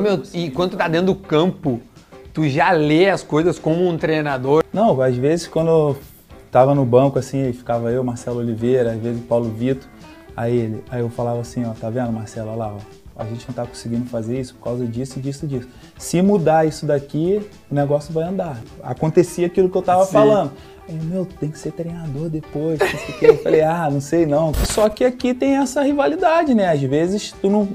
[0.00, 1.80] Meu, e quando tu tá dentro do campo,
[2.32, 4.64] tu já lê as coisas como um treinador.
[4.72, 5.96] Não, às vezes quando eu
[6.50, 9.88] tava no banco assim, ficava eu, Marcelo Oliveira, às vezes o Paulo Vitor,
[10.36, 13.46] aí ele, aí eu falava assim, ó, tá vendo, Marcelo, olha lá, ó, a gente
[13.46, 15.68] não tá conseguindo fazer isso por causa disso, disso, disso.
[15.98, 18.58] Se mudar isso daqui, o negócio vai andar.
[18.82, 20.12] Acontecia aquilo que eu tava Sim.
[20.12, 20.52] falando.
[20.88, 22.80] Aí, meu, tem que ser treinador depois.
[23.20, 24.54] Eu falei, ah, não sei não.
[24.54, 26.70] Só que aqui tem essa rivalidade, né?
[26.70, 27.68] Às vezes tu não.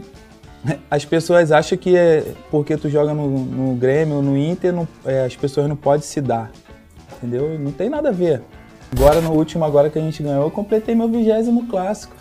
[0.90, 4.88] As pessoas acham que é porque tu joga no, no Grêmio ou no Inter, não-
[5.06, 6.50] é, as pessoas não podem se dar.
[7.18, 7.58] Entendeu?
[7.60, 8.42] Não tem nada a ver.
[8.96, 12.16] Agora, no último agora que a gente ganhou, eu completei meu vigésimo clássico.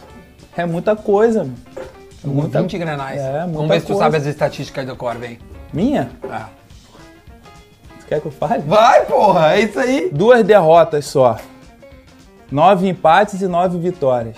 [0.57, 1.49] É muita coisa.
[1.77, 3.21] É Com 20 granais.
[3.21, 4.03] É, Vamos muita ver se tu coisa.
[4.05, 5.39] sabe as estatísticas do Cor, vem.
[5.73, 6.11] Minha?
[6.31, 6.49] Ah.
[8.01, 8.63] Tu quer que eu fale?
[8.63, 10.11] Vai, porra, é isso aí.
[10.13, 11.39] Duas derrotas só.
[12.51, 14.37] Nove empates e nove vitórias.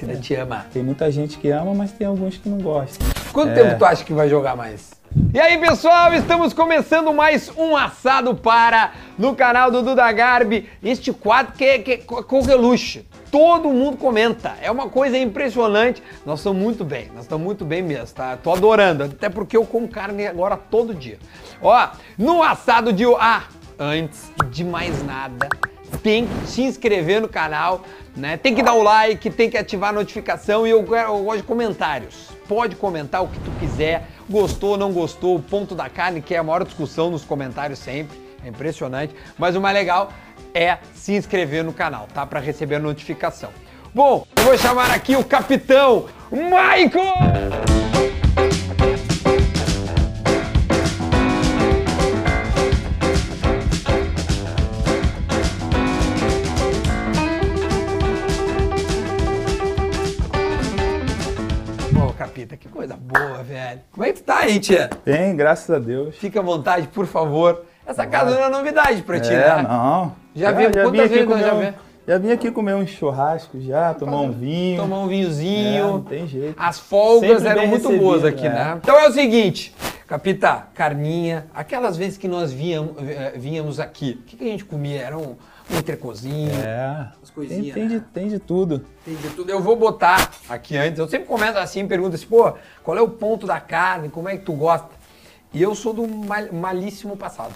[0.00, 0.64] Você te ama.
[0.72, 3.06] Tem muita gente que ama, mas tem alguns que não gostam.
[3.32, 3.54] Quanto É.
[3.62, 4.90] tempo tu acha que vai jogar mais?
[5.34, 10.68] E aí, pessoal, estamos começando mais um assado para no canal do Duda Garbi.
[10.82, 13.00] Este quadro que, que corre luxo.
[13.30, 14.54] Todo mundo comenta.
[14.62, 16.02] É uma coisa impressionante.
[16.24, 18.36] Nós estamos muito bem, nós estamos muito bem mesmo, tá?
[18.36, 21.18] Tô adorando, até porque eu como carne agora todo dia.
[21.62, 23.04] Ó, no assado de.
[23.18, 23.44] Ah,
[23.78, 25.48] antes de mais nada,
[26.02, 27.82] tem que se inscrever no canal,
[28.16, 28.36] né?
[28.36, 31.42] Tem que dar o like, tem que ativar a notificação e eu, eu gosto de
[31.42, 32.30] comentários.
[32.48, 36.38] Pode comentar o que tu quiser, gostou, não gostou, o ponto da carne, que é
[36.38, 38.18] a maior discussão nos comentários sempre.
[38.44, 39.14] É impressionante.
[39.38, 40.12] Mas o mais legal
[40.54, 42.26] é se inscrever no canal, tá?
[42.26, 43.50] Para receber a notificação.
[43.94, 47.79] Bom, eu vou chamar aqui o capitão Michael!
[64.50, 64.90] Aí, tia?
[65.04, 66.16] Tem, graças a Deus.
[66.16, 67.64] Fica à vontade, por favor.
[67.86, 69.66] Essa casa não é novidade pra ti, É, né?
[69.68, 70.12] não.
[70.34, 71.74] Já vi- quantas vim aqui vezes nós comer já um-?
[72.08, 74.80] Já vim aqui comer um churrasco já, tomar um vinho.
[74.80, 75.86] Tomar um É, vinhozinho.
[75.88, 76.54] não tem jeito.
[76.58, 78.50] As folgas Sempre eram muito recebido, boas aqui, é.
[78.50, 78.78] né?
[78.82, 79.74] Então é o seguinte,
[80.06, 84.64] Capita, carninha, aquelas vezes que nós víamos, eh, vínhamos aqui, o que, que a gente
[84.64, 85.00] comia?
[85.02, 85.36] Era um,
[85.72, 87.08] um entrecozinho, É.
[87.22, 87.88] As coisinhas, Tem, tem, né?
[87.88, 88.84] de, tem de tudo.
[89.04, 89.50] tem de tudo.
[89.50, 93.08] Eu vou botar aqui antes, eu sempre começo assim, pergunto assim, pô, qual é o
[93.08, 94.88] ponto da carne, como é que tu gosta?
[95.52, 97.54] E eu sou do mal- malíssimo passado.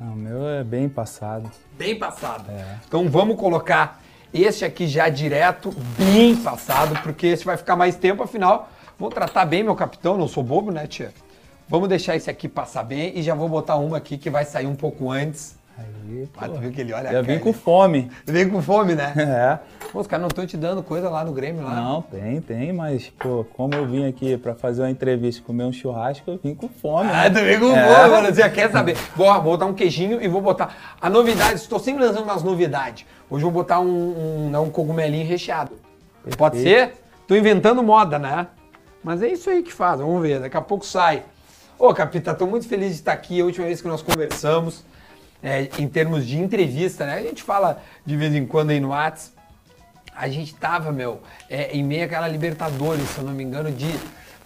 [0.00, 1.50] Ah, o meu é bem passado.
[1.78, 2.50] Bem passado.
[2.50, 2.76] É.
[2.86, 4.00] Então vamos colocar
[4.32, 8.68] esse aqui já direto, bem passado, porque esse vai ficar mais tempo, afinal,
[8.98, 11.12] vou tratar bem meu capitão, não sou bobo, né, tia?
[11.68, 14.66] Vamos deixar esse aqui passar bem e já vou botar uma aqui que vai sair
[14.66, 15.56] um pouco antes.
[15.76, 18.10] Aí, Ah, tu pô, viu que ele olha já vim cara, com fome.
[18.24, 19.12] Vem com fome, né?
[19.18, 19.58] É.
[19.90, 21.74] Pô, os caras não estão te dando coisa lá no Grêmio, lá.
[21.74, 25.64] Não, tem, tem, mas, pô, como eu vim aqui pra fazer uma entrevista e comer
[25.64, 27.10] um churrasco, eu vim com fome.
[27.10, 27.30] Ah, né?
[27.30, 27.94] tu vem com É.
[27.96, 28.26] fome, mano.
[28.28, 28.96] Você já quer saber.
[29.16, 31.54] Vou, vou botar um queijinho e vou botar a novidade.
[31.54, 33.04] Estou sempre lançando umas novidades.
[33.30, 33.86] Hoje eu vou botar um,
[34.46, 35.72] um, né, um cogumelinho recheado.
[36.36, 36.92] Pode ser?
[37.26, 38.46] Tô inventando moda, né?
[39.02, 40.00] Mas é isso aí que faz.
[40.00, 40.40] Vamos ver.
[40.40, 41.22] Daqui a pouco sai.
[41.78, 43.40] Ô, Capita, tô muito feliz de estar aqui.
[43.40, 44.84] A última vez que nós conversamos,
[45.44, 47.18] é, em termos de entrevista, né?
[47.18, 49.34] A gente fala de vez em quando aí no WhatsApp.
[50.16, 53.92] A gente tava, meu, é, em meio àquela Libertadores, se eu não me engano, de.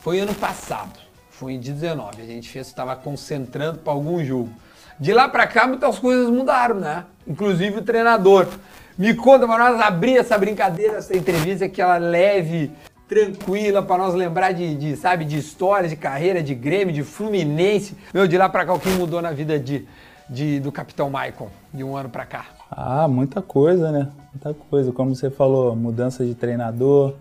[0.01, 0.99] Foi ano passado.
[1.31, 2.21] Foi em 19.
[2.21, 4.51] A gente fez, estava concentrando para algum jogo.
[4.99, 7.05] De lá para cá, muitas coisas mudaram, né?
[7.27, 8.49] Inclusive o treinador.
[8.97, 12.73] Me conta para nós abrir essa brincadeira, essa entrevista, aquela leve,
[13.09, 17.97] tranquila, para nós lembrar de, de, sabe, de histórias, de carreira, de Grêmio, de Fluminense.
[18.13, 19.87] Meu, de lá para cá, o que mudou na vida de,
[20.29, 22.47] de, do Capitão Michael, de um ano para cá?
[22.71, 24.09] Ah, muita coisa, né?
[24.33, 24.93] Muita coisa.
[24.93, 27.15] Como você falou, mudança de treinador,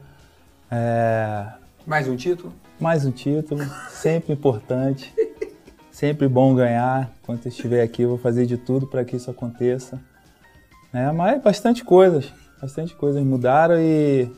[0.69, 1.45] é,
[1.85, 2.51] Mais um título?
[2.79, 5.11] mais um título, sempre importante.
[5.91, 7.09] Sempre bom ganhar.
[7.23, 9.99] Enquanto eu estiver aqui, eu vou fazer de tudo para que isso aconteça.
[10.93, 12.31] É, mas bastante coisas,
[12.61, 14.31] bastante coisas mudaram e,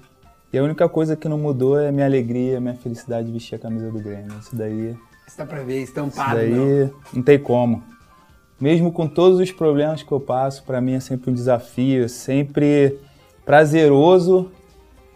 [0.54, 3.34] e a única coisa que não mudou é a minha alegria, a minha felicidade de
[3.34, 4.40] vestir a camisa do Grêmio.
[4.40, 4.96] Isso daí,
[5.28, 6.88] Isso dá pra ver, isso estampado, meu.
[6.88, 7.84] daí não tem como.
[8.60, 13.00] Mesmo com todos os problemas que eu passo, para mim é sempre um desafio, sempre
[13.46, 14.52] prazeroso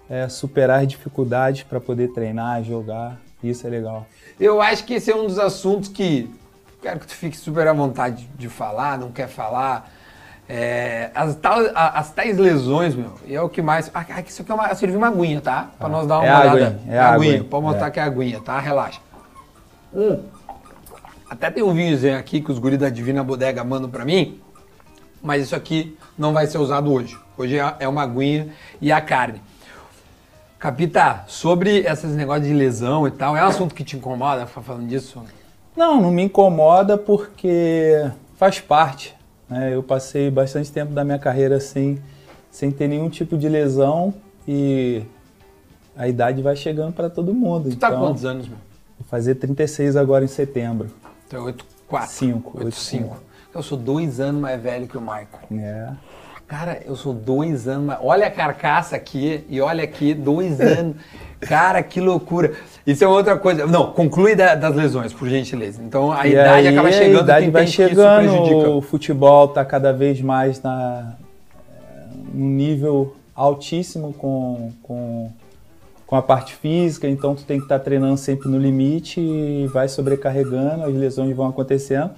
[0.10, 3.20] é, superar dificuldades para poder treinar, jogar.
[3.44, 4.06] Isso é legal.
[4.40, 6.30] Eu acho que esse é um dos assuntos que
[6.82, 9.92] quero que tu fique super à vontade de falar, não quer falar.
[10.48, 13.90] É, as, tal, as tais lesões, meu, e é o que mais.
[13.94, 15.70] Ah, ah, isso aqui é uma, eu servi uma aguinha, tá?
[15.80, 16.50] Pra nós dar uma É olhada.
[16.50, 17.32] aguinha, é aguinha.
[17.32, 17.44] aguinha.
[17.46, 17.92] Pode mostrar É.
[17.92, 18.60] que é aguinha, tá?
[18.60, 19.00] Relaxa.
[19.94, 20.20] Hum.
[21.34, 24.40] Até tem um vinhozinho aqui que os guris da Divina Bodega mandam pra mim,
[25.20, 27.18] mas isso aqui não vai ser usado hoje.
[27.36, 28.50] Hoje é- é uma aguinha
[28.80, 29.42] e a carne.
[30.60, 34.88] Capita, sobre esses negócios de lesão e tal, é um assunto que te incomoda falando
[34.88, 35.24] disso?
[35.76, 38.08] Não, não me incomoda porque
[38.38, 39.16] faz parte.
[39.50, 39.74] Né?
[39.74, 42.00] Eu passei bastante tempo da minha carreira sem,
[42.52, 44.14] sem ter nenhum tipo de lesão
[44.48, 45.02] e
[45.98, 47.72] a idade vai chegando para todo mundo.
[47.72, 48.58] Tu tá com quantos anos, meu?
[49.00, 50.92] Vou fazer 36 agora em setembro.
[51.34, 52.12] Então é 8, 4.
[52.12, 52.60] 5.
[52.64, 53.18] 8, 5.
[53.56, 55.28] Eu sou dois anos mais velho que o Michael.
[55.52, 55.90] É.
[56.48, 58.00] Cara, eu sou dois anos mais...
[58.04, 60.96] Olha a carcaça aqui e olha aqui, dois anos.
[61.42, 62.54] Cara, que loucura.
[62.86, 63.66] Isso é outra coisa.
[63.66, 65.82] Não, conclui da, das lesões, por gentileza.
[65.82, 67.20] Então a E idade aí, acaba chegando.
[67.20, 71.16] A idade vai chegando, o futebol está cada vez mais na
[72.34, 75.32] um nível altíssimo com, com,
[76.14, 79.90] com a parte física, então tu tem que estar treinando sempre no limite e vai
[79.90, 82.12] sobrecarregando, as lesões vão acontecendo.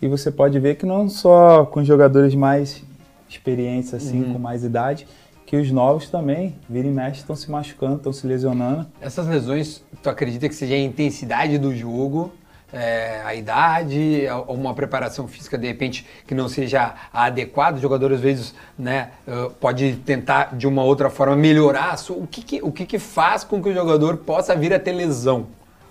[0.00, 2.80] E você pode ver que não só com jogadores mais
[3.28, 4.34] experientes assim, Uhum.
[4.34, 5.04] com mais idade,
[5.44, 8.86] que os novos também, vira e mexe, estão se machucando, estão se lesionando.
[9.00, 12.30] Essas lesões, tu acredita que seja a intensidade do jogo,
[12.72, 17.78] é, a idade, ou uma preparação física, de repente, que não seja adequada?
[17.78, 21.96] O jogador, às vezes, né, eh, pode tentar, de uma outra forma, melhorar.
[22.10, 24.92] O que, que- o que, que faz com que o jogador possa vir a ter
[24.92, 25.46] lesão?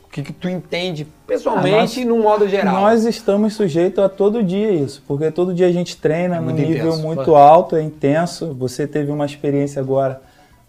[0.05, 2.73] O que, que tu entende, pessoalmente Ah, e no modo geral?
[2.81, 6.49] Nós estamos sujeitos a todo dia isso, porque todo dia a gente treina É num
[6.51, 7.01] nível intenso.
[7.03, 8.55] muito alto, é intenso.
[8.57, 10.19] Você teve uma experiência agora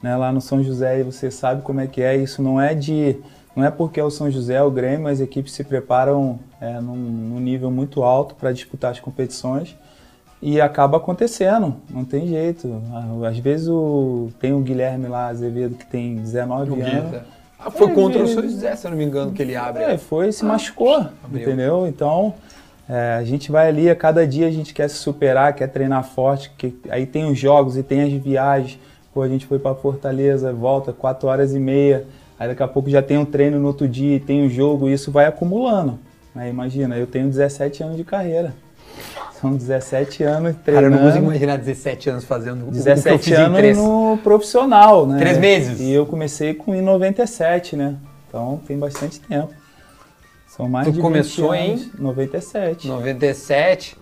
[0.03, 2.17] né, lá no São José e você sabe como é que é.
[2.17, 3.17] Isso não é de,
[3.55, 6.97] não é porque é o São José, o Grêmio, as equipes se preparam é, num,
[6.97, 9.77] num nível muito alto para disputar as competições
[10.43, 12.81] e acaba acontecendo, não tem jeito.
[12.93, 17.23] Ah, Às vezes o, tem o Guilherme lá, Azevedo, que tem 19 O anos.
[17.59, 19.83] Ah, foi É, contra o São José, se eu não me engano, que ele abre.
[19.83, 21.43] É, foi e se machucou, abriu.
[21.43, 21.87] entendeu?
[21.87, 22.33] Então,
[22.89, 26.05] é, a gente vai ali, a cada dia a gente quer se superar, quer treinar
[26.05, 28.79] forte, que, aí tem os jogos e tem as viagens.
[29.13, 32.07] Pô, a gente foi para Fortaleza, volta 4 horas e meia,
[32.41, 34.89] aí daqui a pouco já tem um treino no outro dia, e tem um jogo,
[34.89, 35.99] e isso vai acumulando.
[36.35, 38.55] Aí imagina, eu tenho 17 anos de carreira.
[39.41, 40.97] São 17 anos Cara, eu treinando.
[40.97, 45.07] não consigo imaginar 17 anos fazendo o que eu 17 fiz em anos no profissional,
[45.07, 45.19] né?
[45.19, 45.81] Três meses.
[45.81, 47.97] E eu comecei com em 97, né?
[48.29, 49.53] Então tem bastante tempo.
[50.47, 51.89] São mais Tu de 20 começou anos.
[51.95, 52.03] em?
[52.03, 52.87] 97.
[52.89, 53.97] 97,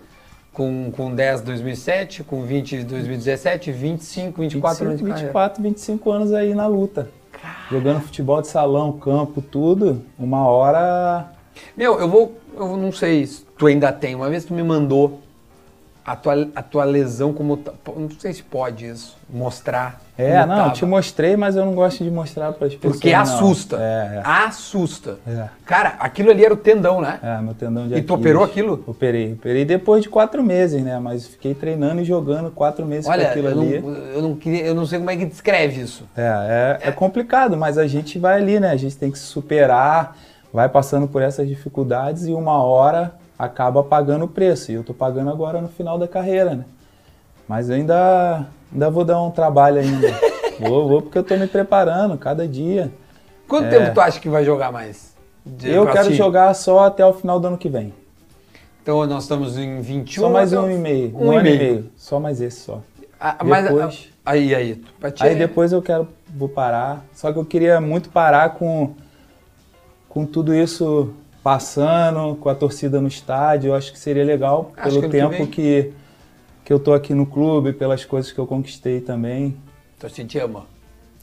[0.51, 5.27] com, com 10 2007, com 20 2017, 25, 24 anos de 25, carreira.
[5.27, 7.09] 24, 25 anos aí na luta.
[7.69, 10.03] Jogando futebol de salão, campo, tudo.
[10.17, 11.31] Uma hora.
[11.75, 15.21] Meu, eu vou, eu não sei se tu ainda tem, uma vez tu me mandou
[16.11, 17.59] a tua, a tua lesão como,
[17.95, 20.69] não sei se pode isso, mostrar É, não, tava.
[20.71, 22.93] te mostrei, mas eu não gosto de mostrar para as pessoas.
[22.95, 23.21] Porque não.
[23.21, 25.17] assusta, É, assusta.
[25.27, 25.47] é.
[25.65, 27.19] Cara, aquilo ali era o tendão, né?
[27.21, 28.83] É, meu tendão de E tu operou aquilo?
[28.87, 29.33] Operei.
[29.33, 30.97] Operei depois de quatro meses, né?
[30.99, 33.75] Mas fiquei treinando e jogando quatro meses com Olha, aquilo eu não, ali.
[34.15, 36.05] eu, não queria, eu não sei como é que descreve isso.
[36.17, 38.71] É, é, é complicado, mas a gente vai ali, né?
[38.71, 40.17] A gente tem que se superar,
[40.51, 44.69] vai passando por essas dificuldades e uma hora acaba pagando o preço.
[44.71, 46.65] E eu tô pagando agora no final da carreira, né?
[47.47, 50.09] Mas eu ainda, ainda vou dar um trabalho ainda.
[50.59, 52.91] vou, vou porque eu tô me preparando cada dia.
[53.47, 53.69] Quanto É.
[53.79, 55.15] tempo tu acha que vai jogar mais?
[55.63, 57.93] Eu quero jogar só até o final do ano que vem.
[58.83, 60.21] Então nós estamos em 21.
[60.23, 61.15] Só mais então- um e meio.
[61.15, 61.59] Um, Um, e ano e meio.
[61.73, 61.91] meio.
[61.95, 62.81] Só mais esse só.
[63.19, 64.81] Ah, mas, Depois- ah, aí, aí.
[65.19, 67.03] Aí é- depois eu quero vou parar.
[67.13, 68.93] Só que eu queria muito parar com
[70.07, 71.13] com tudo isso
[71.43, 73.69] passando, com a torcida no estádio.
[73.69, 75.45] Eu acho que seria legal Acho que pelo que tempo vem.
[75.47, 75.91] que,
[76.65, 79.55] que eu tô aqui no clube, pelas coisas que eu conquistei também.
[79.99, 80.65] Torcida te ama.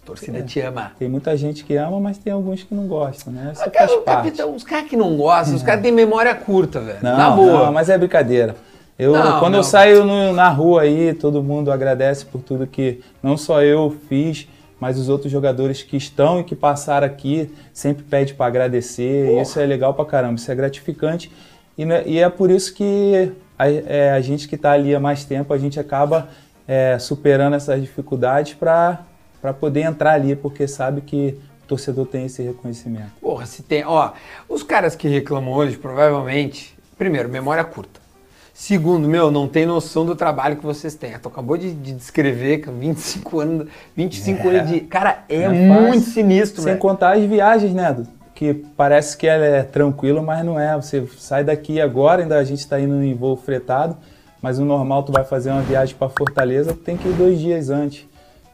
[0.04, 0.92] Torcida te ama.
[0.98, 3.50] Tem muita gente que ama, mas tem alguns que não gostam, né?
[3.52, 4.24] Isso Ah, cara, faz o parte.
[4.26, 6.98] capitão, os caras que não gostam, os caras têm memória curta, velho.
[7.02, 7.66] Não, Na boa.
[7.66, 8.54] não, mas é brincadeira.
[8.98, 9.58] Eu, Não, quando não.
[9.58, 13.94] eu saio no- na rua aí, todo mundo agradece por tudo que não só eu
[14.08, 14.48] fiz,
[14.80, 19.28] mas os outros jogadores que estão e que passaram aqui sempre pede para agradecer.
[19.28, 19.42] Porra.
[19.42, 21.30] Isso é legal pra caramba, isso é gratificante.
[21.76, 25.00] E, né, e é por isso que a, é, a gente que está ali há
[25.00, 26.28] mais tempo, a gente acaba
[26.66, 29.04] é, superando essas dificuldades para
[29.58, 33.12] poder entrar ali, porque sabe que o torcedor tem esse reconhecimento.
[33.20, 33.84] Porra, se tem.
[33.84, 34.12] Ó,
[34.48, 38.05] os caras que reclamam hoje, provavelmente, primeiro, memória curta.
[38.58, 41.12] Segundo, meu, não tem noção do trabalho que vocês têm.
[41.18, 44.56] Tu acabou de, de descrever que 25 anos, 25 É.
[44.56, 44.80] anos de.
[44.80, 46.12] Cara, é, é muito fácil.
[46.12, 46.78] sinistro, Sem velho.
[46.78, 47.94] contar as viagens, né?
[48.34, 50.74] Que parece que ela é tranquila, mas não é.
[50.74, 53.94] Você sai daqui agora, ainda a gente está indo em voo fretado,
[54.40, 57.68] mas o normal tu vai fazer uma viagem para Fortaleza, tem que ir dois dias
[57.68, 58.06] antes.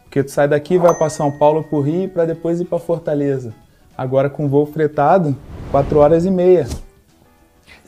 [0.02, 3.54] Porque tu sai daqui, vai para São Paulo, pro Rio, para depois ir para Fortaleza.
[3.96, 5.36] Agora com voo fretado,
[5.70, 6.66] quatro horas e meia.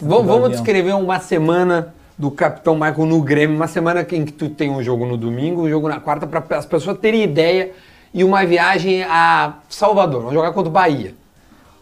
[0.00, 4.48] Vamos, vamos descrever uma semana do Capitão Michael no Grêmio, uma semana em que tu
[4.48, 7.72] tem um jogo no domingo, um jogo na quarta, para as pessoas terem ideia
[8.12, 10.20] e uma viagem a Salvador.
[10.20, 11.14] Vamos jogar contra o Bahia.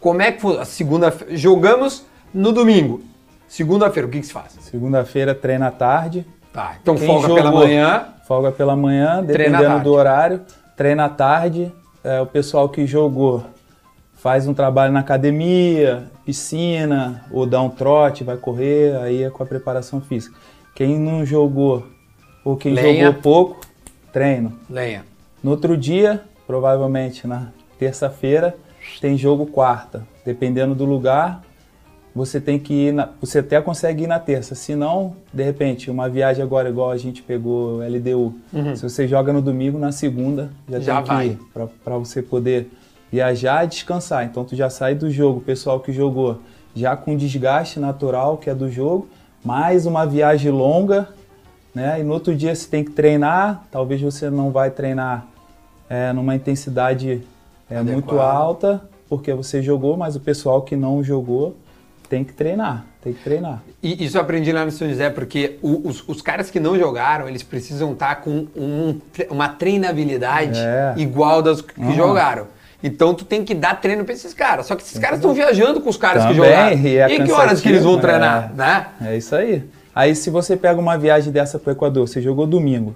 [0.01, 0.59] Como é que foi?
[0.59, 3.01] A segunda jogamos no domingo.
[3.47, 4.57] Segunda-feira, o que, que se faz?
[4.61, 6.25] Segunda-feira treina à tarde.
[6.51, 8.05] Tá, então Quem folga jogou- pela manhã.
[8.27, 10.41] Folga pela manhã, dependendo do horário.
[10.75, 11.71] Treina à tarde.
[12.03, 13.43] É, o pessoal que jogou
[14.23, 19.43] faz um trabalho na academia, piscina, ou dá um trote, vai correr, aí é com
[19.43, 20.33] a preparação física.
[20.73, 21.85] Quem não jogou,
[22.45, 23.07] ou quem Lenha.
[23.07, 23.59] jogou pouco,
[24.13, 24.53] treino.
[24.69, 25.03] Lenha.
[25.43, 28.55] No outro dia, provavelmente na terça-feira,
[29.01, 30.07] tem jogo quarta.
[30.25, 31.43] Dependendo do lugar,
[32.15, 34.55] você tem que ir na, você até consegue ir na terça.
[34.55, 38.33] Se não, de repente, uma viagem agora igual a gente pegou LDU.
[38.77, 41.27] Se você joga no domingo, na segunda já, Já tem que vai.
[41.27, 41.39] ir
[41.83, 42.71] para você poder
[43.17, 44.25] viajar e descansar.
[44.25, 46.39] Então tu já sai do jogo, o pessoal que jogou
[46.75, 49.07] já com desgaste natural que é do jogo,
[49.45, 51.07] mais uma viagem longa,
[51.75, 51.99] né?
[51.99, 55.27] E no outro dia você tem que treinar, talvez você não vai treinar
[55.87, 57.21] é, numa intensidade
[57.69, 61.55] é, muito alta, porque você jogou, mas o pessoal que não jogou
[62.09, 63.61] tem que treinar, tem que treinar.
[63.81, 67.29] E isso eu aprendi lá no São José, porque os, os caras que não jogaram,
[67.29, 70.95] eles precisam estar com um- uma treinabilidade É.
[70.97, 71.93] igual das que Uhum.
[71.93, 72.47] jogaram.
[72.83, 74.65] Então tu tem que dar treino pra esses caras.
[74.65, 76.77] Só que esses caras estão viajando com os caras que Também, jogaram.
[76.77, 78.57] e é que horas que eles vão treinar, é.
[78.57, 78.87] né?
[79.01, 79.63] É isso aí.
[79.95, 82.95] Aí se você pega uma viagem dessa pro Equador, você jogou domingo,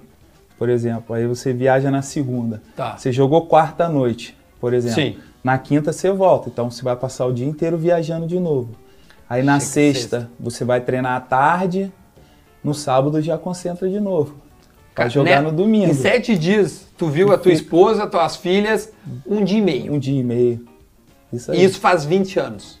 [0.58, 2.60] por exemplo, aí você viaja na segunda.
[2.76, 2.96] Tá.
[2.98, 4.96] Você jogou quarta à noite, por exemplo.
[4.96, 5.16] Sim.
[5.42, 8.74] Na quinta você volta, então você vai passar o dia inteiro viajando de novo.
[9.30, 10.30] Aí na sexta, sexta.
[10.38, 11.92] você vai treinar à tarde,
[12.62, 14.34] no sábado já concentra de novo.
[14.98, 15.40] Cara, jogar né?
[15.40, 15.90] no domingo.
[15.90, 18.92] Em sete dias, tu viu a tua esposa, tuas filhas,
[19.24, 19.92] um dia e meio.
[19.92, 20.66] Um dia e meio.
[21.32, 21.60] Isso aí.
[21.60, 22.80] E isso faz 20 anos.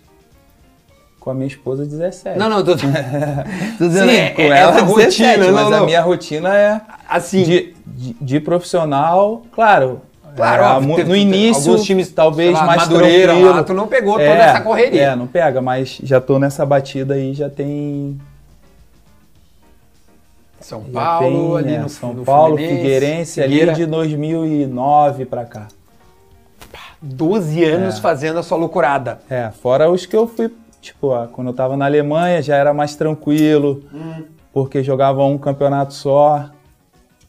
[1.20, 2.36] Com a minha esposa, 17.
[2.36, 2.72] Não, não, tô,
[3.78, 5.82] tô dizendo, Sim, é, com é ela rotina, 17, não, mas não.
[5.82, 10.02] a minha rotina é Assim, de, de, de profissional, claro.
[10.34, 13.88] Claro, é, teve- no teve início, alguns times, talvez lá, mais Madureira lá, tu não
[13.88, 15.02] pegou toda É, essa correria.
[15.02, 18.18] É, não pega, mas já tô nessa batida aí, já tem...
[20.60, 23.72] São já Paulo, tem, ali é, no São no Paulo, Fluminense, Figueirense, Figueira.
[23.72, 25.68] ali de 2009 pra cá.
[27.00, 28.00] 12 anos É.
[28.00, 29.20] fazendo a sua loucurada.
[29.30, 32.74] É, fora os que eu fui, tipo, ó, quando eu tava na Alemanha já era
[32.74, 34.24] mais tranquilo, Hum.
[34.52, 36.50] porque jogava um campeonato só.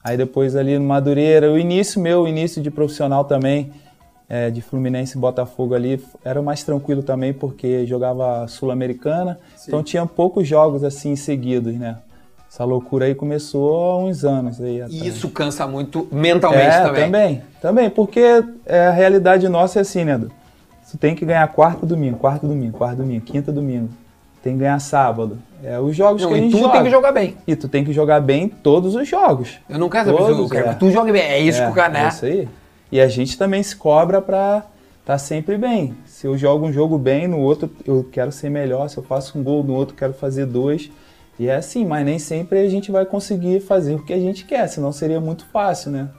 [0.04, 3.72] Aí depois ali no Madureira, o início meu, o início de profissional também,
[4.28, 10.06] é, de Fluminense e Botafogo ali, era mais tranquilo também, porque jogava Sul-Americana, então tinha
[10.06, 11.98] poucos jogos assim seguidos, né?
[12.51, 14.84] Essa loucura aí começou há uns anos aí.
[14.89, 17.03] E isso cansa muito mentalmente é, também.
[17.03, 17.41] também.
[17.62, 20.13] Também, porque é, a realidade nossa é assim, né?
[20.13, 20.32] Edu?
[20.82, 23.89] Você tem que ganhar quarto domingo, quarto domingo, quarto domingo, quinta domingo.
[24.41, 25.38] Tem que ganhar sábado.
[25.63, 26.74] É os jogos Não, que a e gente tu joga.
[26.74, 27.38] tem que jogar bem.
[27.46, 29.60] E tu tem que jogar bem todos os jogos.
[29.70, 30.74] Eu não quero saber Todos, eu quero é.
[30.74, 31.22] que tu jogue bem.
[31.22, 32.10] É isso é, que o cara, é né?
[32.10, 32.50] isso aí.
[32.91, 34.63] E a gente também se cobra pra
[35.01, 35.96] estar sempre bem.
[36.06, 38.89] Se eu jogo um jogo bem, no outro eu quero ser melhor.
[38.89, 40.89] Se eu faço um gol, no outro eu quero fazer dois.
[41.39, 44.43] E é assim, mas nem sempre a gente vai conseguir fazer o que a gente
[44.46, 46.10] quer, senão seria muito fácil, né?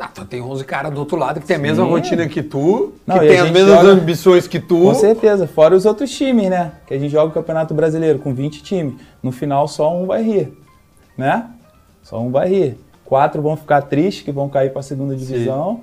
[0.00, 1.90] Ah, tu tem 11 caras do outro lado que tem a mesma Sim.
[1.90, 4.80] rotina que tu, Não, que tem as mesmas joga- ambições que tu.
[4.82, 6.72] Com certeza, fora os outros times, né?
[6.86, 8.94] Que a gente joga o Campeonato Brasileiro com 20 times.
[9.22, 10.52] No final, só um vai rir,
[11.16, 11.46] né?
[12.02, 12.78] Só um vai rir.
[13.04, 15.80] Quatro vão ficar tristes, que vão cair para a segunda divisão.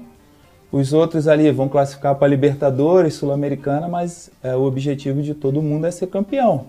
[0.72, 5.86] Os outros ali vão classificar para Libertadores, Sul-Americana, mas é, o objetivo de todo mundo
[5.86, 6.68] é ser campeão.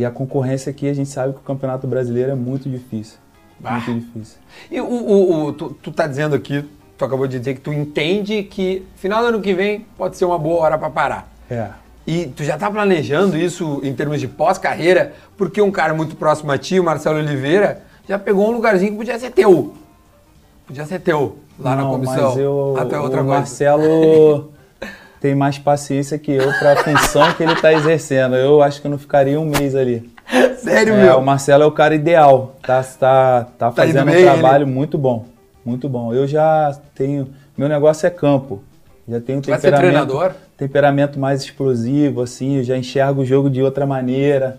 [0.00, 3.18] E a concorrência aqui, a gente sabe que o Campeonato Brasileiro é muito difícil.
[3.58, 3.72] Bah.
[3.72, 4.38] Muito difícil.
[4.70, 6.64] E o, o- o- tu, tu tá dizendo aqui,
[6.96, 10.24] tu acabou de dizer que tu entende que final do ano que vem pode ser
[10.24, 11.30] uma boa hora pra parar.
[11.50, 11.68] É.
[12.06, 16.50] E tu já tá planejando isso em termos de pós-carreira, porque um cara muito próximo
[16.50, 19.74] a ti, o Marcelo Oliveira, já pegou um lugarzinho que podia ser teu.
[20.66, 22.28] Podia ser teu, lá na Não, comissão.
[22.30, 23.38] Mas eu, Até outra o coisa.
[23.40, 24.50] Marcelo
[25.20, 28.34] tem mais paciência que eu para a função que ele está exercendo.
[28.36, 30.10] Eu acho que eu não ficaria um mês ali.
[30.58, 31.18] Sério, É, meu?
[31.18, 32.56] o Marcelo é o cara ideal.
[32.62, 35.26] Tá, tá, tá Tá fazendo bem, um trabalho muito bom.
[35.64, 36.14] Muito bom.
[36.14, 37.28] Eu já tenho.
[37.56, 38.62] Meu negócio é campo.
[39.08, 40.32] Já tenho temperamento, treinador?
[40.56, 42.58] temperamento mais explosivo, assim.
[42.58, 44.58] Eu já enxergo o jogo de outra maneira.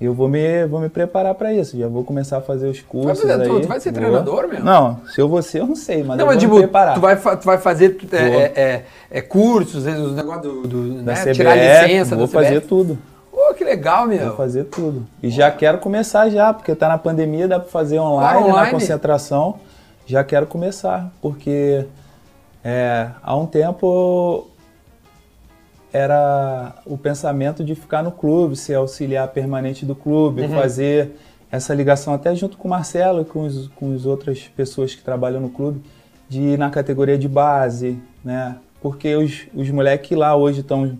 [0.00, 1.78] Eu vou me, vou me preparar para isso.
[1.78, 3.20] Já vou começar a fazer os cursos.
[3.20, 3.60] fazer aí.
[3.62, 4.64] Tu vai ser treinador mesmo?
[4.64, 6.62] Não, se eu vou ser, eu não sei, mas Não, eu mas vou tipo, me
[6.62, 6.94] preparar.
[6.94, 11.12] tu vai, tu vai fazer é, é, é, é, cursos, os negócios do, do da
[11.12, 11.14] né?
[11.14, 12.98] CBF, tirar licença vou fazer tudo.
[13.30, 14.26] Pô, que legal, meu.
[14.28, 15.06] Vou fazer tudo.
[15.22, 18.66] E já quero começar já, porque tá na pandemia, dá para fazer online, Claro, online.
[18.66, 19.56] na concentração.
[20.06, 21.86] Já quero começar, porque
[22.64, 24.48] é, há um tempo
[25.94, 30.48] era o pensamento de ficar no clube, ser auxiliar permanente do clube, Uhum.
[30.48, 31.12] fazer
[31.52, 35.04] essa ligação até junto com o Marcelo e com, os, com as outras pessoas que
[35.04, 35.80] trabalham no clube,
[36.28, 38.56] de ir na categoria de base, né?
[38.82, 40.98] Porque os, os moleques que lá hoje estão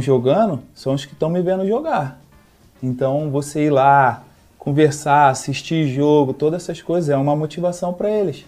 [0.00, 2.20] jogando são os que estão me vendo jogar.
[2.82, 4.22] Então você ir lá,
[4.58, 8.44] conversar, assistir jogo, todas essas coisas é uma motivação para eles.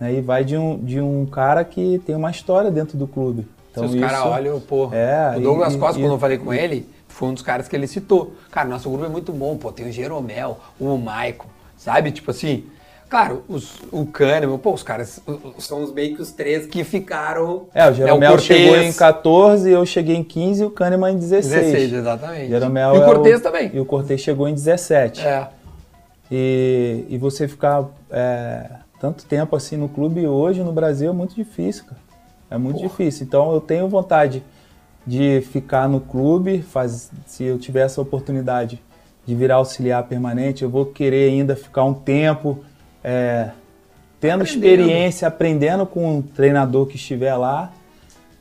[0.00, 0.14] Né?
[0.14, 3.46] E vai de um, de um cara que tem uma história dentro do clube.
[3.70, 6.38] Então, Se os caras olham, pô, é, o Douglas e, Costa, e, quando eu falei
[6.38, 8.34] com ele, foi um dos caras que ele citou.
[8.50, 11.46] Cara, nosso grupo é muito bom, pô, tem o Jeromel, o Maicon,
[11.76, 12.10] sabe?
[12.10, 12.64] Tipo assim,
[13.10, 15.20] Claro, os, o Kahneman, pô, os caras
[15.58, 17.66] são os meio que os três que ficaram.
[17.74, 21.14] É, o Jeromel é, o chegou em 14, eu cheguei em 15 e o Kahneman
[21.14, 21.64] em 16.
[21.64, 22.48] 16, exatamente.
[22.48, 23.70] Jeromel e o é Cortez também.
[23.74, 25.26] E o Cortez chegou em 17.
[25.26, 25.48] É.
[26.30, 31.34] E, e você ficar é, tanto tempo assim no clube hoje no Brasil é muito
[31.34, 32.00] difícil, cara.
[32.50, 32.88] É muito Porra.
[32.88, 33.24] difícil.
[33.24, 34.42] Então eu tenho vontade
[35.06, 38.82] de ficar no clube, faz, se eu tiver essa oportunidade
[39.24, 42.58] de virar auxiliar permanente, eu vou querer ainda ficar um tempo
[43.02, 43.50] é,
[44.20, 44.44] tendo aprendendo.
[44.44, 47.72] experiência, aprendendo com o treinador que estiver lá,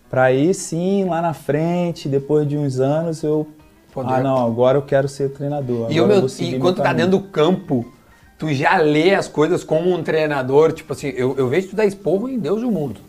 [0.09, 3.47] para aí sim, lá na frente, depois de uns anos, eu.
[3.91, 4.13] Poder.
[4.13, 5.91] Ah, não, agora eu quero ser treinador.
[5.91, 7.91] E, meu, e quando tu tá dentro do campo,
[8.37, 11.85] tu já lê as coisas como um treinador, tipo assim, eu, eu vejo tu dar
[11.85, 13.01] esporro em Deus e o mundo.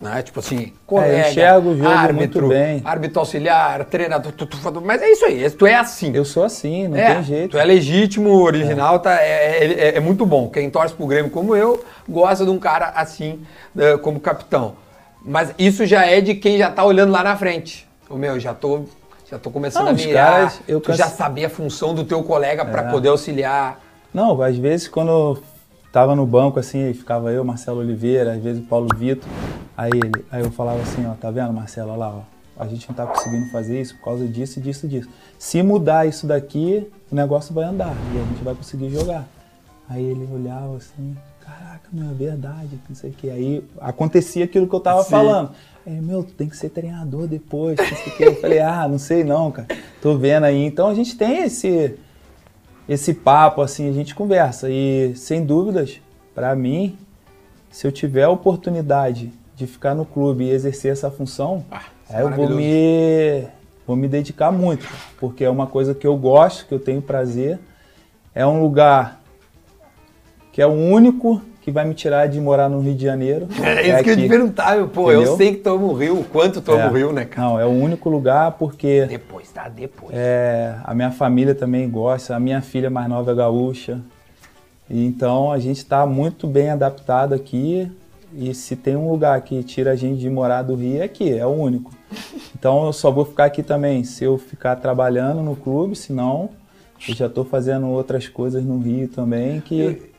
[0.00, 0.22] Né?
[0.22, 2.82] Tipo assim, colega, é, enxergo o jogo árbitro, muito bem.
[2.84, 6.12] árbitro auxiliar, treinador, tu, tu, tu, mas é isso aí, tu é assim.
[6.14, 7.50] Eu sou assim, não é, tem jeito.
[7.52, 8.98] Tu é legítimo, original, é.
[8.98, 10.48] Tá, é, é, é, muito bom.
[10.48, 13.40] Quem torce pro Grêmio como eu, gosta de um cara assim,
[13.76, 14.76] uh, como capitão.
[15.24, 17.88] Mas isso já é de quem já tá olhando lá na frente.
[18.10, 18.82] O meu, já tô,
[19.30, 20.98] já tô começando não, a mirar, caras, eu tu canso...
[20.98, 22.90] já sabia a função do teu colega para é.
[22.90, 23.80] poder auxiliar.
[24.12, 25.42] Não, às vezes quando
[25.92, 29.28] tava no banco assim, ficava eu, Marcelo Oliveira, às vezes o Paulo Vitor.
[29.76, 32.88] Aí, ele, aí eu falava assim, ó, tá vendo, Marcelo, olha lá, ó, a gente
[32.88, 35.08] não tá conseguindo fazer isso por causa disso, disso, disso.
[35.38, 39.28] Se mudar isso daqui, o negócio vai andar e a gente vai conseguir jogar.
[39.88, 43.28] Aí ele olhava assim, caraca, não é verdade, não sei o que.
[43.28, 45.10] Aí acontecia aquilo que eu tava Sim.
[45.10, 45.50] falando.
[45.86, 48.24] Aí, meu, tem que ser treinador depois, não sei o que.
[48.24, 49.68] Eu falei, ah, não sei não, cara,
[50.00, 50.64] tô vendo aí.
[50.64, 51.98] Então a gente tem esse
[52.88, 54.68] esse papo, assim, a gente conversa.
[54.70, 56.00] E, sem dúvidas,
[56.34, 56.96] para mim,
[57.70, 62.22] se eu tiver a oportunidade de ficar no clube e exercer essa função, ah, é
[62.22, 63.46] eu vou me,
[63.86, 67.58] vou me dedicar muito, porque é uma coisa que eu gosto, que eu tenho prazer.
[68.34, 69.20] É um lugar
[70.52, 73.46] que é o único que vai me tirar de morar no Rio de Janeiro.
[73.62, 75.12] É, isso é que eu te perguntar, pô.
[75.12, 75.30] Entendeu?
[75.30, 77.48] Eu sei que tu ama o Rio, quanto tu é, o Rio, né, cara?
[77.48, 79.06] Não, é o único lugar porque.
[79.06, 79.68] Depois, tá?
[79.68, 80.12] Depois.
[80.12, 84.00] É, a minha família também gosta, a minha filha mais nova é gaúcha.
[84.90, 87.90] Então a gente está muito bem adaptado aqui.
[88.34, 91.32] E se tem um lugar que tira a gente de morar do Rio, é aqui,
[91.32, 91.90] é o único.
[92.54, 96.50] Então eu só vou ficar aqui também se eu ficar trabalhando no clube, senão
[97.08, 100.11] eu já estou fazendo outras coisas no Rio também que.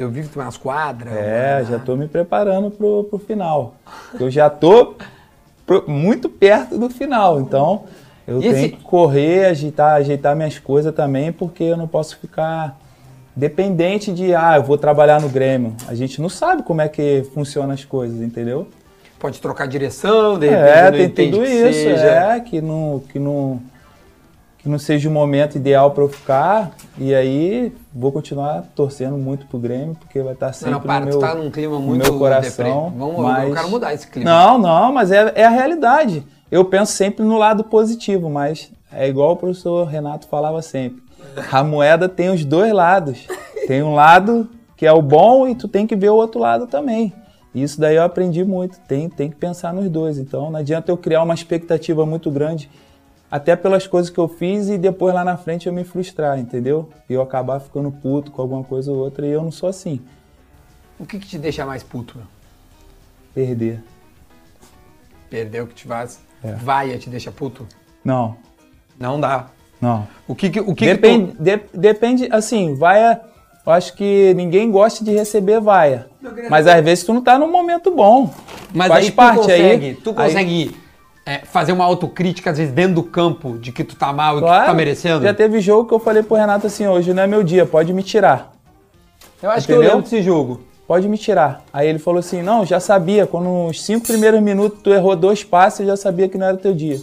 [0.00, 1.12] Eu vi que tu nas quadras.
[1.12, 1.66] É, né?
[1.68, 3.74] já estou me preparando pro, pro final.
[4.18, 4.96] Eu já estou
[5.86, 7.84] muito perto do final, então
[8.26, 8.68] eu e tenho esse...
[8.70, 12.80] que correr, ajeitar, ajeitar minhas coisas também, porque eu não posso ficar
[13.36, 15.76] dependente de, ah, eu vou trabalhar no Grêmio.
[15.86, 18.66] A gente não sabe como é que funcionam as coisas, entendeu?
[19.18, 22.06] Pode trocar direção, de repente é, tem tudo isso, seja.
[22.06, 23.60] é, que não, que não
[24.58, 26.72] que não seja o momento ideal para eu ficar.
[26.98, 31.06] E aí vou continuar torcendo muito pro Grêmio, porque vai estar sempre não, para, no,
[31.06, 32.92] meu, tá num clima muito meu coração.
[32.96, 33.48] Vamos, mas...
[33.48, 34.30] Eu quero mudar esse clima.
[34.30, 36.24] Não, não, mas é, é a realidade.
[36.50, 41.02] Eu penso sempre no lado positivo, mas é igual o professor Renato falava sempre.
[41.50, 43.26] A moeda tem os dois lados.
[43.66, 46.66] Tem um lado que é o bom e tu tem que ver o outro lado
[46.66, 47.12] também.
[47.54, 48.80] Isso daí eu aprendi muito.
[48.80, 50.18] Tem, tem que pensar nos dois.
[50.18, 52.68] Então não adianta eu criar uma expectativa muito grande
[53.30, 56.90] até pelas coisas que eu fiz e depois lá na frente eu me frustrar, entendeu?
[57.08, 60.00] E eu acabar ficando puto com alguma coisa ou outra e eu não sou assim.
[60.98, 62.18] O que, que te deixa mais puto?
[62.18, 62.26] Meu?
[63.32, 63.82] Perder.
[65.30, 66.20] Perder o que te faz?
[66.42, 66.52] É.
[66.54, 67.66] Vai e te deixa puto?
[68.04, 68.36] Não.
[68.98, 69.48] Não dá.
[69.80, 70.06] Não.
[70.26, 71.42] O que, o que depende, que tu...
[71.42, 73.20] de, depende, assim, vaia.
[73.64, 76.08] Eu acho que ninguém gosta de receber vaia.
[76.50, 78.32] Mas às vezes tu não tá num momento bom.
[78.74, 79.94] Mas Faz aí parte tu consegue, aí.
[79.94, 80.76] Tu consegue aí,
[81.24, 84.40] é, fazer uma autocrítica, às vezes, dentro do campo, de que tu tá mal e
[84.40, 85.22] claro, que tu tá merecendo?
[85.22, 87.92] Já teve jogo que eu falei pro Renato assim, hoje não é meu dia, pode
[87.92, 88.52] me tirar.
[89.42, 89.82] Eu acho Entendeu?
[89.82, 90.60] que eu lembro desse jogo.
[90.86, 91.62] Pode me tirar.
[91.72, 95.44] Aí ele falou assim, não, já sabia, quando nos cinco primeiros minutos tu errou dois
[95.44, 97.00] passes, eu já sabia que não era teu dia.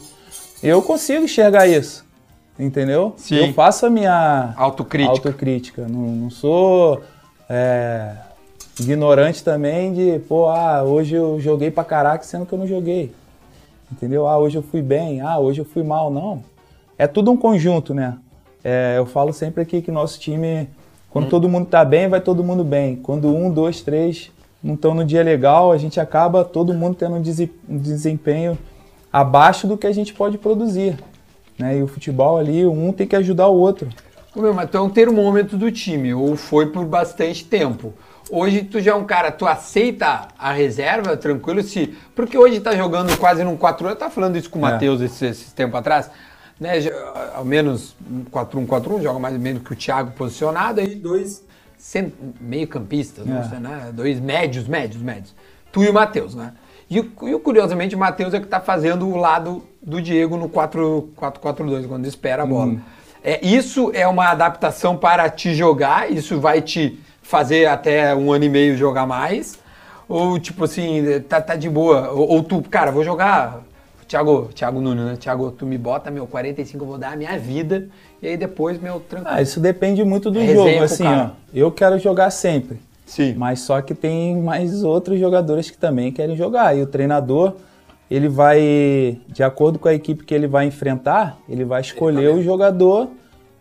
[0.61, 2.03] Eu consigo enxergar isso,
[2.59, 3.13] entendeu?
[3.15, 3.47] Sim.
[3.47, 5.13] Eu faço a minha autocrítica.
[5.13, 5.87] autocrítica.
[5.87, 7.01] Não, não sou
[7.49, 8.11] é,
[8.77, 13.13] ignorante também de, pô, ah, hoje eu joguei pra caraca, sendo que eu não joguei.
[13.91, 14.27] Entendeu?
[14.27, 16.11] Ah, hoje eu fui bem, ah, hoje eu fui mal.
[16.11, 16.43] Não.
[16.97, 18.17] É tudo um conjunto, né?
[18.63, 20.69] É, eu falo sempre aqui que nosso time,
[21.09, 21.29] quando hum.
[21.29, 22.95] todo mundo tá bem, vai todo mundo bem.
[22.95, 27.15] Quando um, dois, três não estão no dia legal, a gente acaba todo mundo tendo
[27.15, 28.57] um dese- desempenho
[29.13, 30.97] abaixo do que a gente pode produzir.
[31.57, 31.77] Né?
[31.77, 33.87] E o futebol ali, um tem que ajudar o outro.
[34.35, 37.93] Meu, mas tu é um termômetro do time, ou foi por bastante tempo.
[38.29, 41.95] Hoje tu já é um cara, tu aceita a reserva tranquilo se.
[42.15, 44.71] Porque hoje tá jogando quase num 4 Eu tava falando isso com o É.
[44.71, 46.09] Matheus esse, esse tempo atrás.
[46.59, 46.91] Né, já-
[47.35, 51.45] ao menos um 4-1-4-1, joga mais ou menos que o Thiago posicionado, aí dois
[52.41, 53.59] meio-campistas, É.
[53.59, 53.91] né?
[53.93, 55.35] Dois médios, médios, médios.
[55.71, 56.53] Tu e o Matheus, né?
[56.89, 61.85] E, e curiosamente o Matheus é que tá fazendo o lado do Diego no 4-4-2,
[61.87, 62.77] quando espera a bola.
[63.23, 68.45] É, isso é uma adaptação para te jogar, isso vai te fazer até um ano
[68.45, 69.59] e meio jogar mais?
[70.07, 72.09] Ou tipo assim, tá, tá de boa?
[72.11, 73.63] Ou, ou tu, cara, vou jogar.
[74.07, 75.17] Thiago, Thiago Nunes, né?
[75.19, 77.89] Thiago, tu me bota, meu, 45 eu vou dar a minha vida.
[78.21, 79.35] E aí depois, meu, tranquilo.
[79.37, 80.83] Ah, isso depende muito do É jogo.
[80.83, 82.79] Assim, ó, eu quero jogar sempre.
[83.05, 83.33] Sim.
[83.35, 86.77] Mas só que tem mais outros jogadores que também querem jogar.
[86.77, 87.55] E o treinador,
[88.09, 92.41] ele vai, de acordo com a equipe que ele vai enfrentar, ele vai escolher o
[92.41, 93.09] jogador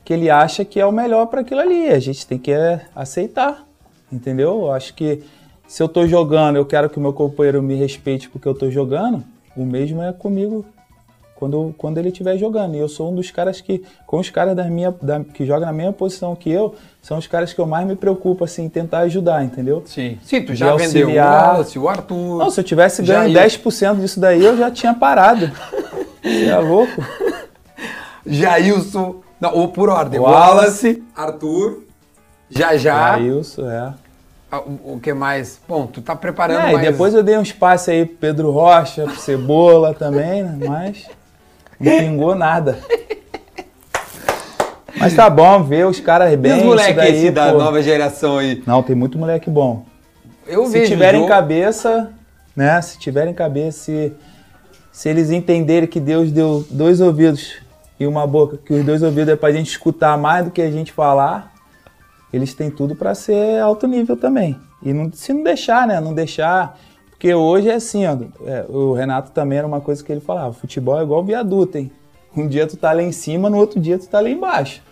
[0.07, 1.89] que ele acha que é o melhor para aquilo ali.
[1.89, 3.67] A gente tem que é, aceitar,
[4.11, 4.61] entendeu?
[4.61, 5.25] Eu acho que
[5.67, 8.71] se eu tô jogando, eu quero que o meu companheiro me respeite porque eu tô
[8.71, 9.25] jogando,
[9.57, 10.65] o mesmo é comigo
[11.35, 12.77] quando, quando ele estiver jogando.
[12.77, 15.67] E eu sou um dos caras que, com os caras da minha, da, que jogam
[15.67, 18.69] na mesma posição que eu, são os caras que eu mais me preocupo, assim, em
[18.69, 19.83] tentar ajudar, entendeu?
[19.87, 20.21] Sim.
[20.23, 21.15] Sim, tu já vendeu o.
[21.17, 22.39] Wallace, o Arthur.
[22.39, 23.61] Não, se eu tivesse ganho Jair.
[23.61, 25.51] 10% disso daí, eu já tinha parado.
[26.23, 27.05] Você é louco?
[28.25, 29.26] Jailson.
[29.41, 30.19] Não, ou por ordem.
[30.21, 30.87] Wallace.
[30.87, 31.83] Wallace, Arthur,
[32.51, 33.19] já já.
[33.19, 33.93] Jailson, é.
[34.51, 35.61] Ah, O, o que mais?
[35.69, 36.87] Bom, tu tá preparando É, e mais.
[36.89, 40.57] depois eu dei um espaço aí pro Pedro Rocha, pro Cebola também, né?
[40.67, 41.07] Mas
[41.79, 42.79] não pingou nada.
[44.99, 46.53] Mas tá bom, ver os caras E bem.
[46.53, 47.59] os isso moleques esse da pô.
[47.59, 48.63] nova geração aí?
[48.67, 49.85] Não, tem muito moleque bom.
[50.47, 50.87] Eu se vejo.
[50.93, 52.11] tiverem jogo- cabeça,
[52.55, 52.81] né?
[52.81, 54.13] Se tiverem cabeça, se,
[54.93, 57.57] se eles entenderem que Deus deu dois ouvidos
[57.99, 60.71] e uma boca, que os dois ouvidos é pra gente escutar mais do que a
[60.71, 61.53] gente falar,
[62.33, 64.57] eles têm tudo pra ser alto nível também.
[64.83, 66.01] E não- se não deixar, né?
[66.01, 66.79] Não deixar.
[67.11, 68.17] Porque hoje é assim, ó.
[68.47, 71.91] é, o Renato também era uma coisa que ele falava: futebol é igual viaduto, hein?
[72.37, 74.83] Um dia tu tá lá em cima, no outro dia tu tá lá embaixo.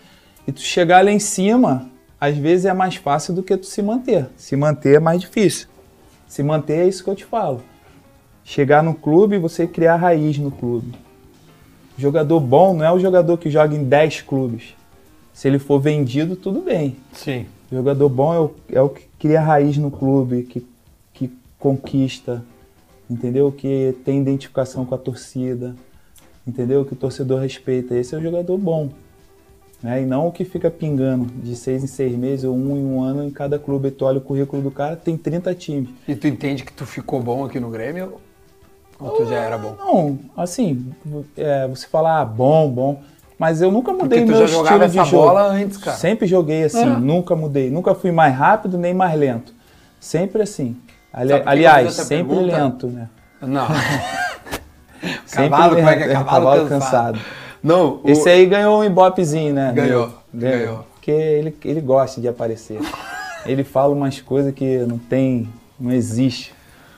[0.47, 1.87] E tu chegar lá em cima,
[2.19, 4.27] às vezes é mais fácil do que tu se manter.
[4.35, 5.67] Se manter é mais difícil.
[6.27, 7.61] Se manter é isso que eu te falo.
[8.43, 10.93] Chegar no clube você criar raiz no clube.
[11.97, 14.75] Jogador bom não é o jogador que joga em 10 clubes.
[15.33, 16.95] Se ele for vendido, tudo bem.
[17.13, 17.45] Sim.
[17.71, 20.65] Jogador bom é o, é o que cria raiz no clube, que,
[21.13, 22.43] que conquista,
[23.09, 23.51] entendeu?
[23.51, 25.75] Que tem identificação com a torcida,
[26.47, 26.85] entendeu?
[26.85, 27.95] Que o torcedor respeita.
[27.95, 28.89] Esse é o jogador bom.
[29.81, 30.01] Né?
[30.03, 33.01] E não o que fica pingando de seis em seis meses ou um em um
[33.01, 33.91] ano em cada clube.
[33.91, 35.89] Tu olha o currículo do cara, tem 30 times.
[36.07, 38.13] E tu entende que tu ficou bom aqui no Grêmio?
[38.99, 39.75] Ou tu já era bom?
[39.77, 40.91] Não, assim,
[41.37, 43.01] é, você fala ah, bom, bom.
[43.37, 45.23] Mas eu nunca mudei Porque tu meu já jogava estilo de essa jogo.
[45.27, 45.97] bola antes, cara.
[45.97, 46.85] Sempre joguei assim, É.
[46.85, 47.69] nunca mudei.
[47.69, 49.53] Nunca fui mais rápido nem mais lento.
[49.99, 50.77] Sempre assim.
[51.11, 52.57] Ali- Sabe por que eu aliás, fiz essa sempre pergunta?
[52.57, 53.09] lento, né?
[53.41, 53.67] Não.
[55.25, 56.07] Sempre cavalo, como é que é?
[56.07, 57.19] lento, Cavalo, cansado.
[57.61, 59.71] Não, o- Esse aí ganhou um embopezinho, né?
[59.75, 60.87] Ganhou, Meu, ganhou.
[60.95, 62.79] Porque ele, ele gosta de aparecer.
[63.45, 65.47] ele fala umas coisas que não tem,
[65.79, 66.54] não existe.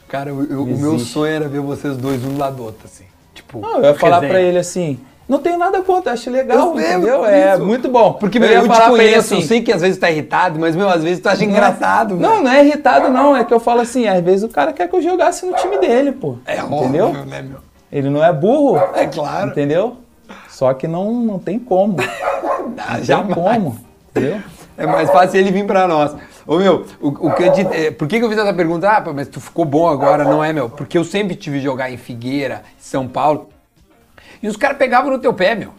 [0.07, 2.63] Cara, eu- eu- o Não meu sonho era ver vocês dois um do lado do
[2.63, 3.03] outro, assim.
[3.33, 4.31] Tipo, Não, eu ia falar resenha.
[4.33, 7.25] pra ele assim, não tenho nada contra, acho legal, Eu entendeu?
[7.25, 8.13] É muito bom.
[8.13, 9.81] Porque, eu meu, ia eu, te falar pra ele conheço, eu assim, sei que às
[9.81, 12.43] vezes tá irritado, mas, meu, às vezes tu acha engraçado, Não, velho.
[12.43, 13.35] não é irritado, não.
[13.37, 15.77] É que eu falo assim, às vezes o cara quer que eu jogasse no time
[15.77, 16.37] dele, pô.
[16.45, 17.07] É entendeu?
[17.07, 17.59] óbvio, né, meu?
[17.91, 18.77] Ele não é burro.
[18.95, 19.49] É claro.
[19.51, 19.97] Entendeu?
[20.49, 21.97] Só que não, não tem como.
[22.77, 23.33] Não tem jamais.
[23.33, 23.77] como.
[24.11, 24.39] Entendeu?
[24.77, 26.15] É mais fácil ele vir pra nós.
[26.47, 28.89] Ô, meu, o, o que eu te, é, por que, que eu fiz essa pergunta?
[28.89, 30.69] Ah, mas tu ficou bom agora, não é, meu?
[30.69, 33.49] Porque eu sempre tive jogar em Figueira, São Paulo,
[34.41, 35.71] e os caras pegavam no teu pé, meu.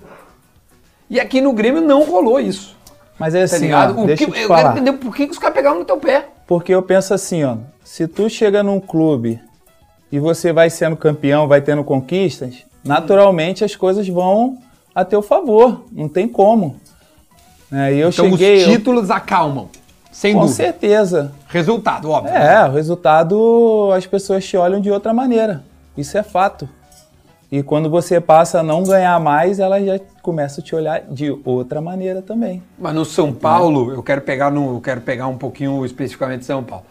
[1.09, 2.77] E aqui no Grêmio não rolou isso,
[3.19, 3.99] Mas é tá assim, ligado?
[3.99, 4.61] ó, deixa que, eu te eu falar.
[4.61, 6.29] quero entender por que, que os caras pegavam no teu pé.
[6.47, 7.57] Porque eu penso assim, ó.
[7.83, 9.41] Se tu chega num clube
[10.13, 14.59] e você vai sendo campeão, vai tendo conquistas, naturalmente as coisas vão
[14.95, 15.85] a teu favor.
[15.91, 16.79] Não tem como.
[17.73, 18.59] É, eu Então cheguei...
[18.59, 19.71] os eu- títulos acalmam,
[20.11, 20.57] sem com dúvida.
[20.57, 21.33] certeza.
[21.49, 22.35] Resultado, óbvio.
[22.35, 25.65] É, o resultado as pessoas te olham de outra maneira.
[25.97, 26.69] Isso é fato.
[27.51, 31.35] E quando você passa a não ganhar mais, elas já começam a te olhar de
[31.45, 32.63] outra maneira também.
[32.79, 36.63] Mas no São Paulo, eu quero pegar no, eu quero pegar um pouquinho especificamente São
[36.63, 36.85] Paulo.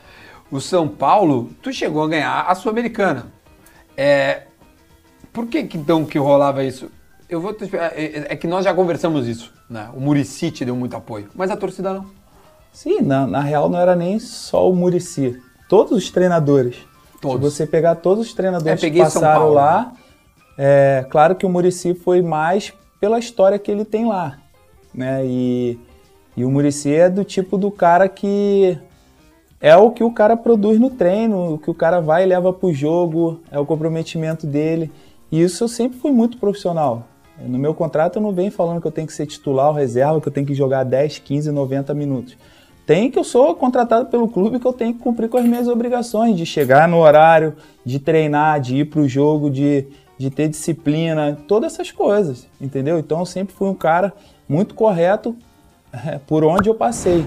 [0.50, 3.28] O São Paulo, tu chegou a ganhar a Sul-Americana.
[3.96, 4.44] É,
[5.32, 6.90] por que, então que rolava isso?
[7.30, 9.90] Eu vou te explicar, é, é que nós já conversamos isso, né?
[9.94, 12.06] O Murici te deu muito apoio, mas a torcida não.
[12.78, 15.42] Sim, na, na real não era nem só o Murici.
[15.68, 16.76] todos os treinadores.
[17.20, 17.54] Todos.
[17.54, 19.94] Se você pegar todos os treinadores É, que passaram Paulo, lá,
[20.56, 24.38] é claro que o Murici foi mais pela história que ele tem lá,
[24.94, 25.26] né?
[25.26, 25.80] E,
[26.38, 28.78] e o Murici é do tipo do cara que
[29.60, 32.54] é o que o cara produz no treino, o que o cara vai e leva
[32.54, 34.92] pro jogo, é o comprometimento dele.
[35.32, 37.08] E isso eu sempre fui muito profissional.
[37.40, 40.22] No meu contrato eu não venho falando que eu tenho que ser titular ou reserva,
[40.22, 42.38] que eu tenho que jogar 10, 15, 90 minutos.
[42.88, 45.68] Tem que eu sou contratado pelo clube que eu tenho que cumprir com as minhas
[45.68, 47.54] obrigações de chegar no horário,
[47.86, 49.86] de treinar, de ir pro jogo, de,
[50.18, 52.98] de ter disciplina, todas essas coisas, entendeu?
[52.98, 54.14] Então eu sempre fui um cara
[54.48, 55.36] muito correto
[55.92, 57.26] é, por onde eu passei.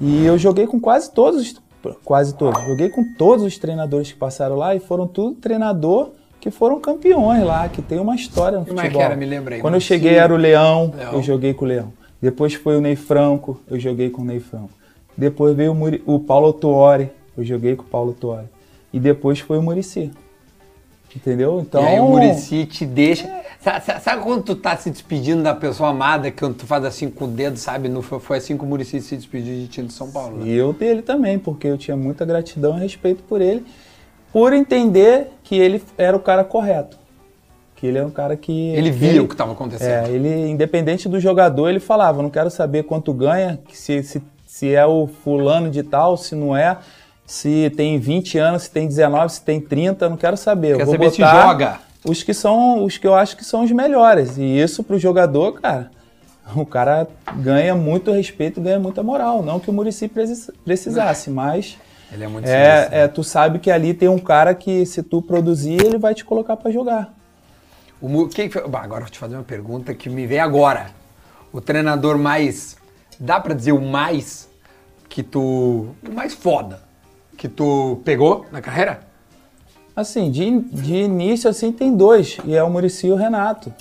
[0.00, 1.62] E eu joguei com quase todos, os-
[2.02, 6.50] quase todos, joguei com todos os treinadores que passaram lá e foram tudo treinador que
[6.50, 9.00] foram campeões lá, que tem uma história no Como é futebol.
[9.02, 9.16] que era?
[9.16, 9.60] Me lembra aí.
[9.60, 11.12] Quando eu cheguei era o Leão, Leão.
[11.12, 11.92] eu joguei com o Leão.
[12.20, 14.70] Depois foi o Ney Franco, eu joguei com o Ney Franco.
[15.16, 18.46] Depois veio o, Muri- o Paulo Tuori, eu joguei com o Paulo Tuori.
[18.92, 20.10] E depois foi o Murici.
[21.14, 21.60] Entendeu?
[21.60, 23.26] Então, E aí o Murici te deixa.
[23.60, 26.84] Sa- sa- Sabe, quando tu tá se despedindo da pessoa amada, que quando tu faz
[26.84, 27.88] assim com o dedo, sabe?
[28.02, 30.38] Foi, foi assim que o Murici se despediu de ti de São Paulo.
[30.38, 30.46] né?
[30.46, 33.64] E eu dele também, porque eu tinha muita gratidão e respeito por ele,
[34.30, 36.98] por entender que ele era o cara correto.
[37.76, 38.70] Que ele é um cara que.
[38.70, 40.06] Ele via o que estava acontecendo.
[40.06, 44.74] É, ele, independente do jogador, ele falava: não quero saber quanto ganha, se, se, se
[44.74, 46.78] é o fulano de tal, se não é,
[47.26, 50.72] se tem 20 anos, se tem 19, se tem 30, eu não quero saber.
[50.72, 51.78] Eu Quer vou saber se botar joga.
[52.04, 54.38] Os que são os que eu acho que são os melhores.
[54.38, 55.90] E isso pro jogador, cara,
[56.56, 59.42] o cara ganha muito respeito, ganha muita moral.
[59.42, 61.76] Não que o Murici precis- precisasse, mas
[62.10, 63.02] Ele é muito é, né?
[63.02, 66.24] é, tu sabe que ali tem um cara que se tu produzir, ele vai te
[66.24, 67.12] colocar pra jogar.
[68.00, 70.86] O quem foi- Bah, agora vou te fazer uma pergunta que me vem agora.
[71.52, 72.76] O treinador mais.
[73.18, 74.48] Dá pra dizer o mais
[75.08, 75.88] que tu.
[76.06, 76.80] O mais foda
[77.36, 79.00] que tu pegou na carreira?
[79.94, 82.36] Assim, de, de início, assim, tem dois.
[82.44, 83.72] E é o Murici e o Renato.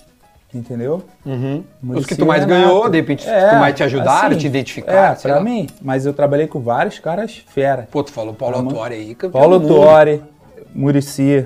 [0.53, 1.03] Entendeu?
[1.25, 1.61] Uhum.
[1.89, 2.61] Os que tu mais Renato.
[2.61, 5.11] ganhou, de repente, É, tu mais te ajudaram, assim, te identificaram.
[5.11, 5.41] É, pra lá.
[5.41, 5.67] mim.
[5.81, 7.89] Mas eu trabalhei com vários caras fera.
[7.91, 8.71] Pô, tu falou Paulo Calma.
[8.71, 9.59] Autuori aí, Paulo.
[9.59, 10.23] Tuori,
[10.73, 11.45] Murici.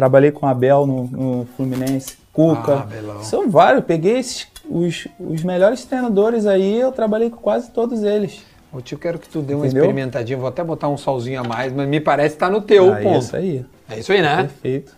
[0.00, 2.16] Trabalhei com Abel no, no Fluminense.
[2.32, 2.88] Cuca.
[2.88, 3.22] Ah.
[3.22, 3.84] São vários.
[3.84, 8.40] Peguei esses, os, os melhores treinadores aí, eu trabalhei com quase todos eles.
[8.72, 9.82] Ô tio, quero que tu dê uma Entendeu?
[9.82, 10.38] experimentadinha.
[10.38, 12.96] Vou até botar um solzinho a mais, mas me parece que tá no teu Ah,
[12.96, 13.18] ponto.
[13.18, 13.66] isso aí.
[13.90, 14.36] É isso aí, né?
[14.38, 14.96] Perfeito.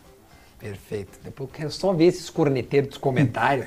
[0.60, 1.18] Perfeito.
[1.24, 3.66] Depois eu quero só ver esses corneteiros dos comentários.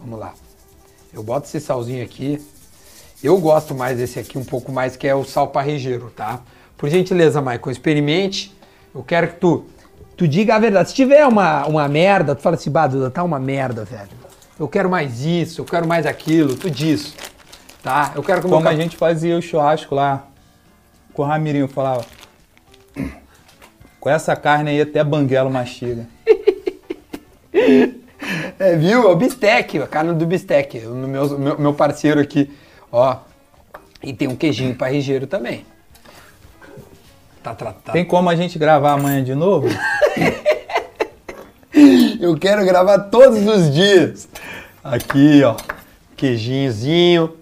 [0.00, 0.34] Vamos lá.
[1.14, 2.44] Eu boto esse salzinho aqui.
[3.22, 6.40] Eu gosto mais desse aqui, um pouco mais, que é o sal parrejeiro, tá?
[6.80, 8.56] Por gentileza, Michael, experimente.
[8.94, 9.66] Eu quero que tu,
[10.16, 10.88] tu diga a verdade.
[10.88, 14.08] Se tiver uma, uma merda, tu fala assim, bah, Duda, tá uma merda, velho.
[14.58, 17.14] Eu quero mais isso, eu quero mais aquilo, tu diz.
[17.82, 18.12] Tá?
[18.14, 20.24] Eu quero que Como a gente fazia o churrasco lá
[21.12, 22.06] com o Ramirinho, falava.
[24.00, 26.06] Com essa carne aí até banguelo mastiga.
[28.58, 29.08] É, viu?
[29.08, 30.86] É o bistec, a carne do bistec.
[30.86, 32.50] O meu, meu, meu parceiro aqui,
[32.92, 33.16] ó.
[34.02, 35.64] E tem um queijinho parrigeiro também.
[37.42, 37.92] Tá tratado.
[37.92, 39.68] Tem como a gente gravar amanhã de novo?
[42.20, 44.28] Eu quero gravar todos os dias.
[44.84, 45.56] Aqui, ó.
[46.16, 47.36] Queijinhozinho.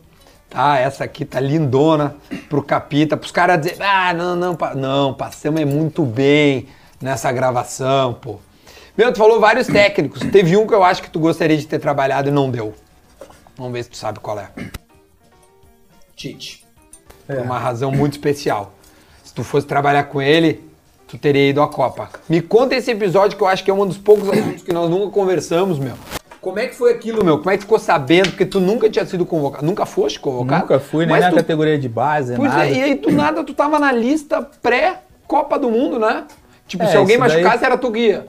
[0.49, 2.15] Tá, essa aqui tá lindona
[2.49, 3.17] pro capita.
[3.17, 6.69] Pros caras dizer, ah, não, não, pa- não, passamos é muito bem
[7.01, 8.39] nessa gravação, pô.
[8.97, 10.21] Meu, tu falou vários técnicos.
[10.33, 12.75] Teve um que eu acho que tu gostaria de ter trabalhado e não deu.
[13.57, 14.49] Vamos ver se tu sabe qual é.
[16.17, 16.65] Tite.
[17.27, 17.41] Por É.
[17.41, 18.73] uma razão muito especial.
[19.38, 20.61] Se tu fosse trabalhar com ele,
[21.07, 22.09] tu teria ido à Copa.
[22.29, 24.90] Me conta esse episódio que eu acho que é um dos poucos assuntos que nós
[24.90, 25.92] nunca conversamos, meu.
[26.40, 27.38] Como é que foi aquilo, meu?
[27.38, 28.31] Como é que tu ficou sabendo?
[28.31, 29.64] Porque tu nunca tinha sido convocado.
[29.64, 30.62] Nunca foste convocado?
[30.62, 32.66] Nunca fui, nem na tu- categoria de base, Pois nada.
[32.66, 36.24] é, e aí do nada tu tava na lista pré-Copa do Mundo, né?
[36.66, 38.27] Tipo, É, se alguém isso daí- machucasse, era tu guia.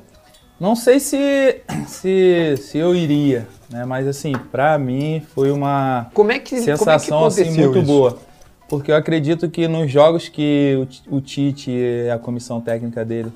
[0.59, 3.83] Não sei se, se, se eu iria, né?
[3.83, 7.79] Mas assim, pra mim foi uma Como é que, como é que sensação assim muito
[7.79, 7.87] isso?
[7.87, 8.28] boa.
[8.69, 13.31] Porque eu acredito que nos jogos que o o Tite e a comissão técnica dele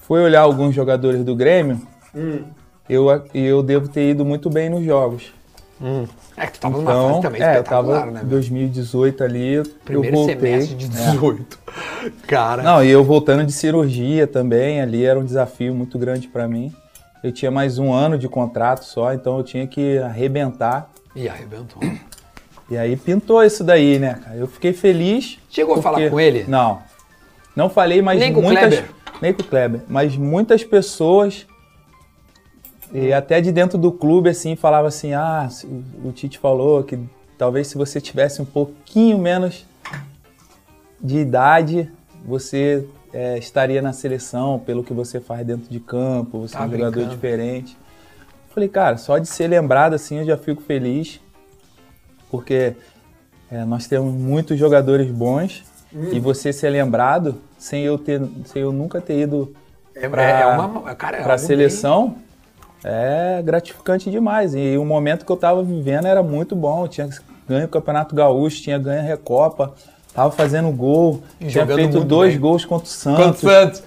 [0.00, 1.80] foi olhar alguns jogadores do Grêmio,
[2.14, 2.42] Hum.
[2.88, 5.32] eu, eu devo ter ido muito bem nos jogos.
[6.36, 8.20] É que tu tava numa Então, fase também é, eu espetacular, tava né?
[8.20, 8.30] em meu?
[8.30, 10.36] 2018 ali, Primeiro eu voltei.
[10.36, 11.58] semestre de 18.
[12.28, 12.62] Cara.
[12.62, 16.72] Não, e eu voltando de cirurgia também, ali era um desafio muito grande pra mim.
[17.24, 20.88] Eu tinha mais um ano de contrato só, então eu tinha que arrebentar.
[21.16, 21.82] E arrebentou.
[22.72, 24.34] E aí pintou isso daí, né, cara?
[24.34, 25.38] Eu fiquei feliz.
[25.50, 26.46] Chegou a falar com ele?
[26.48, 26.78] Não.
[27.54, 28.66] Não falei, mas Nem com o muitas.
[28.66, 28.90] Kleber?
[29.20, 29.80] Nem com o Kleber.
[29.86, 31.46] Mas muitas pessoas.
[32.90, 35.46] E até de dentro do clube, assim, falava assim: ah,
[36.02, 36.98] o Tite falou que
[37.36, 39.66] talvez se você tivesse um pouquinho menos
[40.98, 41.90] de idade
[42.24, 46.66] você é, estaria na seleção pelo que você faz dentro de campo, você Tá é
[46.66, 47.14] um jogador brincando.
[47.14, 47.76] diferente.
[48.54, 51.20] Falei, cara, só de ser lembrado assim eu já fico feliz,
[52.32, 52.72] porque
[53.50, 55.62] é, nós temos muitos jogadores bons
[56.10, 59.52] e você ser lembrado sem eu ter, sem eu nunca ter ido
[59.94, 60.94] É, pra, é.
[60.96, 62.16] Cara, é seleção
[62.82, 64.54] é gratificante demais.
[64.54, 66.82] E o momento que eu tava vivendo era muito bom.
[66.84, 67.08] Eu tinha
[67.48, 69.74] ganho o Campeonato Gaúcho, tinha ganho a Recopa,
[70.14, 72.40] tava fazendo gol, E tinha feito dois bem.
[72.40, 73.40] gols contra o bem- Quanto Santos.
[73.40, 73.82] Santos?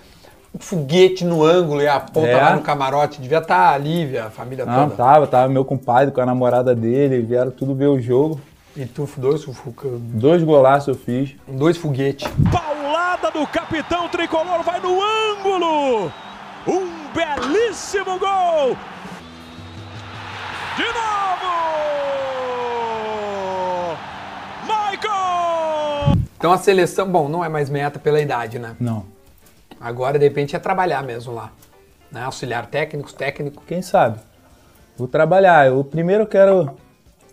[0.56, 2.42] Um foguete no ângulo e a ponta É.
[2.42, 3.22] lá no camarote.
[3.22, 4.96] Devia estar a Lívia, a família Não, toda.
[4.96, 8.40] tava, tava meu compadre com a namorada dele, vieram tudo ver o jogo.
[8.76, 11.36] E tu, dois, fuca- Dois golaços eu fiz.
[11.48, 12.30] dois foguetes.
[12.52, 16.12] Paulada do capitão tricolor vai no ângulo.
[16.68, 18.78] Um belíssimo gol.
[20.78, 21.56] De novo.
[24.64, 26.18] Michael.
[26.38, 28.76] Então a seleção, bom, não é mais meta pela idade, né?
[28.80, 29.06] Não.
[29.86, 31.52] Agora, de repente, é trabalhar mesmo lá.
[32.12, 32.24] Né?
[32.24, 33.62] Auxiliar técnicos, técnico.
[33.68, 34.18] Quem sabe?
[34.98, 35.68] Vou trabalhar.
[35.68, 36.76] Eu primeiro quero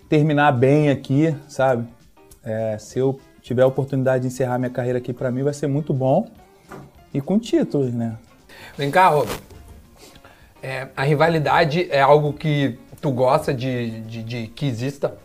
[0.06, 1.88] terminar bem aqui, sabe?
[2.44, 5.66] É, se eu tiver a oportunidade de encerrar minha carreira aqui, pra mim vai ser
[5.66, 6.28] muito bom.
[7.14, 8.18] E com títulos, né?
[8.76, 9.30] Vem cá, Rob.
[10.62, 15.16] É, a rivalidade é algo que tu gosta de, de, de que exista?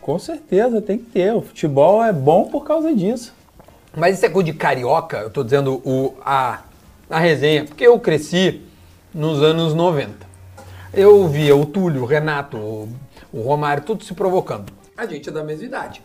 [0.00, 1.34] Com certeza, tem que ter.
[1.34, 3.38] O futebol é bom por causa disso.
[3.96, 6.60] Mas isso é coisa de carioca, eu tô dizendo o, a,
[7.08, 8.62] a resenha, porque eu cresci
[9.12, 10.26] nos anos 90.
[10.92, 12.88] Eu via o Túlio, o Renato, o,
[13.32, 14.72] o Romário, tudo se provocando.
[14.96, 16.02] A gente é da mesma idade.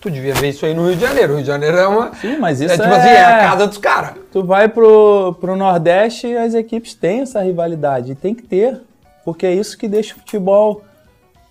[0.00, 1.32] Tu devia ver isso aí no Rio de Janeiro.
[1.32, 2.14] O Rio de Janeiro é uma.
[2.16, 4.14] Sim, mas é isso tipo é- assim, é a casa dos caras.
[4.30, 8.12] Tu vai pro, pro Nordeste e as equipes têm essa rivalidade.
[8.12, 8.82] E tem que ter.
[9.24, 10.82] Porque é isso que deixa o futebol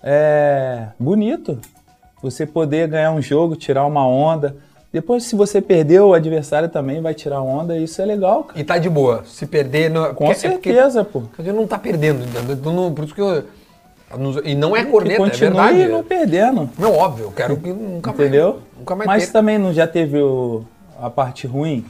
[0.04, 1.60] é, bonito.
[2.22, 4.56] Você poder ganhar um jogo, tirar uma onda.
[4.94, 7.76] Depois, se você perder, o adversário também vai tirar onda.
[7.76, 8.60] E isso é legal, cara.
[8.60, 9.24] E tá de boa.
[9.26, 9.92] Se perder.
[9.92, 11.24] Com porque- é porque certeza, pô.
[11.38, 12.72] A gente não tá perdendo, entendeu?
[12.72, 13.44] Não- por isso que eu.
[14.46, 15.88] E não é corneta, que é continue verdade.
[15.92, 16.70] não perdendo.
[16.78, 18.20] Não, óbvio, eu quero que nunca mais.
[18.22, 18.60] Entendeu?
[18.78, 19.34] Nunca mais Mas perca.
[19.40, 20.64] também não já teve o-
[21.02, 21.84] a parte ruim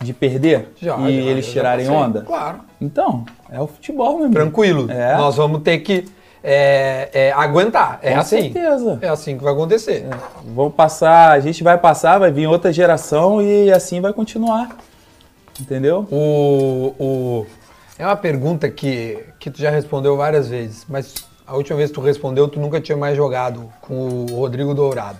[0.00, 2.20] de perder Já, e já, eles tirarem onda?
[2.20, 2.60] Claro.
[2.80, 4.34] Então, é o futebol, meu amigo.
[4.34, 4.88] Tranquilo.
[4.88, 5.16] É.
[5.16, 6.04] Nós vamos ter que
[6.48, 7.98] é, é, aguentar.
[8.02, 8.52] É Com assim.
[8.52, 8.98] certeza.
[9.02, 10.06] É assim que vai acontecer.
[10.54, 14.68] Vão passar, a gente vai passar, vai vir outra geração e assim vai continuar.
[15.60, 16.06] Entendeu?
[16.10, 17.46] O, o-
[17.98, 21.14] é uma pergunta que, que tu já respondeu várias vezes, mas
[21.46, 25.18] a última vez que tu respondeu, tu nunca tinha mais jogado com o Rodrigo Dourado,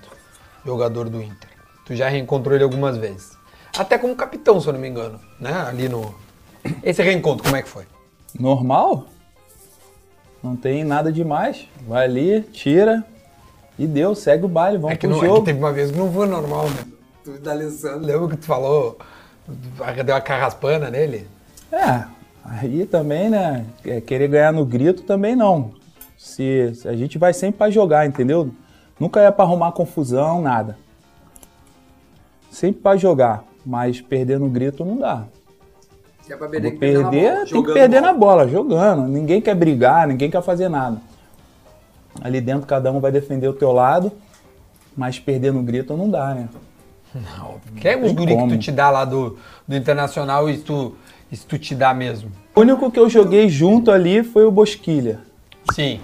[0.65, 1.49] jogador do Inter.
[1.87, 3.37] Tu já reencontrou ele algumas vezes.
[3.77, 5.53] Até como capitão, se eu não me engano, né?
[5.69, 6.15] Ali no.
[6.85, 7.85] Esse reencontro, como é que foi?
[8.39, 9.07] Normal?
[10.47, 11.67] Não tem nada demais.
[11.89, 13.05] Vai ali, tira
[13.77, 15.45] e deu, segue o baile, vamos É que, pro não, é que jogo.
[15.45, 16.85] teve uma vez que não foi normal, né?
[17.25, 18.97] Tu da Alessandro, lembra que tu falou,
[20.05, 21.27] deu uma carraspana nele?
[21.73, 22.05] É,
[22.45, 23.67] aí também, né?
[23.85, 25.73] é, Querer ganhar no grito também não.
[26.17, 28.49] Se, se a gente vai sempre pra jogar, entendeu?
[29.01, 30.79] Nunca é pra arrumar confusão, nada.
[32.53, 35.25] Sempre pra jogar, mas perder no grito não dá.
[36.27, 39.07] Se é pra Vou perder, tem que perder na bola, jogando.
[39.07, 41.01] Ninguém quer brigar, ninguém quer fazer nada.
[42.21, 44.11] Ali dentro cada um vai defender o teu lado,
[44.97, 46.49] mas perder no grito não dá, né?
[47.81, 50.97] Quem é os tem guri que tu te dá lá do, do Internacional e tu,
[51.31, 52.33] e tu te dá mesmo?
[52.57, 55.21] O único que eu joguei junto ali foi o Bosquilha.
[55.73, 56.01] Sim.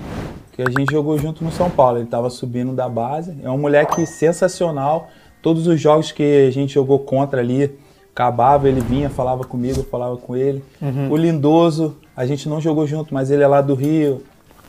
[0.53, 1.99] que a gente jogou junto no São Paulo.
[1.99, 3.37] Ele estava subindo da base.
[3.43, 5.11] É um moleque sensacional.
[5.43, 7.77] Todos os jogos que a gente jogou contra ali,
[8.15, 10.63] acabava, ele vinha, falava comigo, falava com ele.
[11.11, 14.23] O Lindoso, a gente não jogou junto, mas ele é lá do Rio.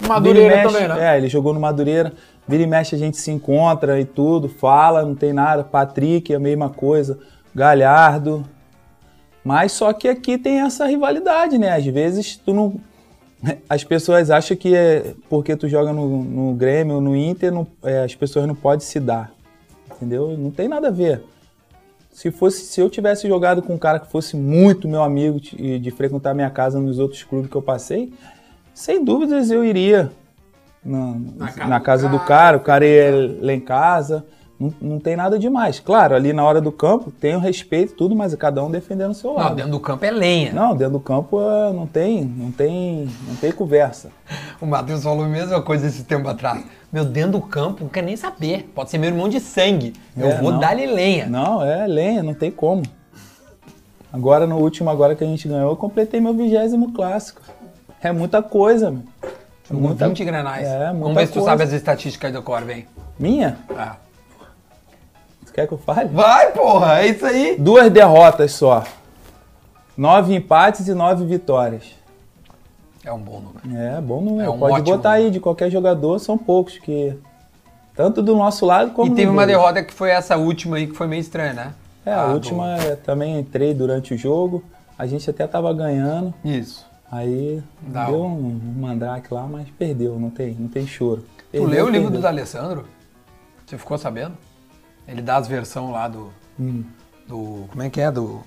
[0.07, 1.13] Madureira mexe- também, né?
[1.13, 2.13] É, ele jogou no Madureira.
[2.47, 5.63] Vira e mexe, a gente se encontra e tudo, fala, não tem nada.
[5.63, 7.17] Patrick, a mesma coisa.
[7.55, 8.43] Galhardo.
[9.43, 11.73] Mas só que aqui tem essa rivalidade, né?
[11.75, 12.75] Às vezes tu não.
[13.69, 17.67] As pessoas acham que é porque tu joga no, no Grêmio ou no Inter, não-
[17.83, 19.31] é, as pessoas não podem se dar.
[19.95, 20.37] Entendeu?
[20.37, 21.23] Não tem nada a ver.
[22.13, 25.79] Se fosse, se eu tivesse jogado com um cara que fosse muito meu amigo de,
[25.79, 28.13] de frequentar minha casa nos outros clubes que eu passei,
[28.71, 30.11] sem dúvidas eu iria
[30.85, 31.15] na,
[31.67, 34.25] na casa, do cara, o cara ia lá em casa.
[34.59, 35.79] Não, não tem nada demais.
[35.79, 39.13] Claro, ali na hora do campo tem o respeito, tudo, mas cada um defendendo o
[39.15, 39.55] seu Não, lado.
[39.55, 40.53] dentro do campo é lenha.
[40.53, 44.09] Não, dentro do campo é, não tem, não tem, não tem conversa.
[44.61, 46.63] O Matheus falou a mesma coisa esse tempo atrás.
[46.91, 48.71] Meu, dentro do campo, não quer nem saber.
[48.73, 49.93] Pode ser meu irmão de sangue.
[50.15, 50.59] Eu É, vou não.
[50.59, 51.25] dar-lhe lenha.
[51.27, 52.81] Não, é lenha, não tem como.
[54.11, 57.41] Agora no último agora que a gente ganhou, eu completei meu vigésimo clássico.
[58.01, 59.01] É muita coisa, meu.
[59.23, 59.27] É
[59.69, 60.67] Jogou muita- 20 granais.
[60.67, 61.49] É, Vamos muita ver se tu coisa.
[61.49, 62.85] sabe as estatísticas do cor, vem.
[63.19, 63.57] Minha?
[63.75, 63.95] Ah.
[65.53, 66.09] Quer que eu fale?
[66.09, 67.55] Vai, porra, é isso aí.
[67.59, 68.83] Duas derrotas só.
[69.95, 71.83] Nove empates e nove vitórias.
[73.05, 73.77] É um bom número.
[73.79, 74.45] É, bom número.
[74.47, 77.15] É um Pode botar aí de qualquer jogador, são poucos que.
[77.95, 79.61] Tanto do nosso lado como E teve uma deles.
[79.61, 81.73] derrota que foi essa última aí, que foi meio estranha, né?
[82.03, 82.75] É, a do- última
[83.05, 84.63] também entrei durante o jogo.
[84.97, 86.33] A gente até tava ganhando.
[86.43, 86.87] Isso.
[87.11, 91.23] Aí Dá deu um- um mandrake lá, mas perdeu, não tem, não tem choro.
[91.37, 92.19] Tu Perdeu, leu o livro perdeu.
[92.19, 92.85] do D'Alessandro?
[93.67, 94.35] Você ficou sabendo?
[95.07, 96.83] Ele dá as versões lá do, Hum.
[97.27, 97.65] do.
[97.69, 98.11] Como é que é?
[98.11, 98.41] Do,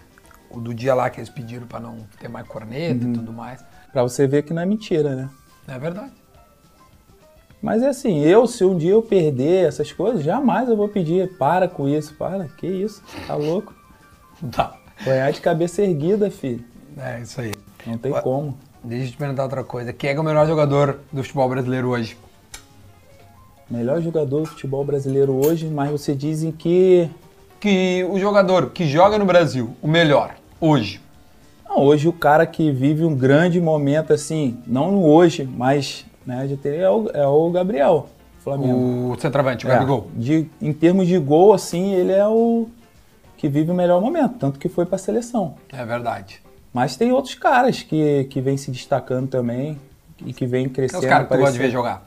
[0.54, 3.10] do dia lá que eles pediram pra não ter mais corneta Uhum.
[3.12, 3.64] e tudo mais.
[3.92, 5.30] Pra você ver que não é mentira, né?
[5.68, 6.12] É verdade.
[7.62, 11.36] Mas é assim, eu, se um dia eu perder essas coisas, jamais eu vou pedir,
[11.36, 13.74] para com isso, para, que isso, tá louco?
[14.52, 14.76] Tá.
[15.02, 16.62] Ganhar de cabeça erguida, filho,
[16.98, 17.54] É isso aí.
[17.86, 18.20] não tem Ué.
[18.20, 18.58] como.
[18.84, 19.92] Deixa eu te perguntar outra coisa.
[19.92, 22.16] Quem é, que é o melhor jogador do futebol brasileiro hoje?
[23.70, 27.08] Melhor jogador do futebol brasileiro hoje, mas você dizem que...
[27.58, 31.00] Que o jogador que joga no Brasil, o melhor, hoje.
[31.68, 36.46] Não, hoje o cara que vive um grande momento, assim, não no hoje, mas né,
[36.46, 38.08] já teria, é, o, é o Gabriel,
[38.40, 39.12] Flamengo.
[39.12, 40.08] O centroavante, o É, Gabigol.
[40.14, 42.68] de, em termos de gol, assim, ele é o
[43.36, 45.54] que vive o melhor momento, tanto que foi pra seleção.
[45.72, 46.40] É verdade.
[46.72, 49.78] Mas tem outros caras que, que vêm se destacando também
[50.24, 51.02] e que vêm Quem é crescendo.
[51.02, 52.04] os caras que tu gosta de ver jogar?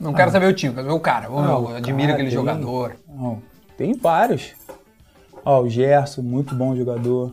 [0.00, 1.26] Não quero saber o time, quero ver o cara.
[1.26, 2.96] Eu, Ah, eu o admiro cara aquele tem- jogador.
[3.08, 3.42] Não,
[3.76, 4.52] tem vários.
[5.44, 7.32] Ó, o Gerson, muito bom jogador.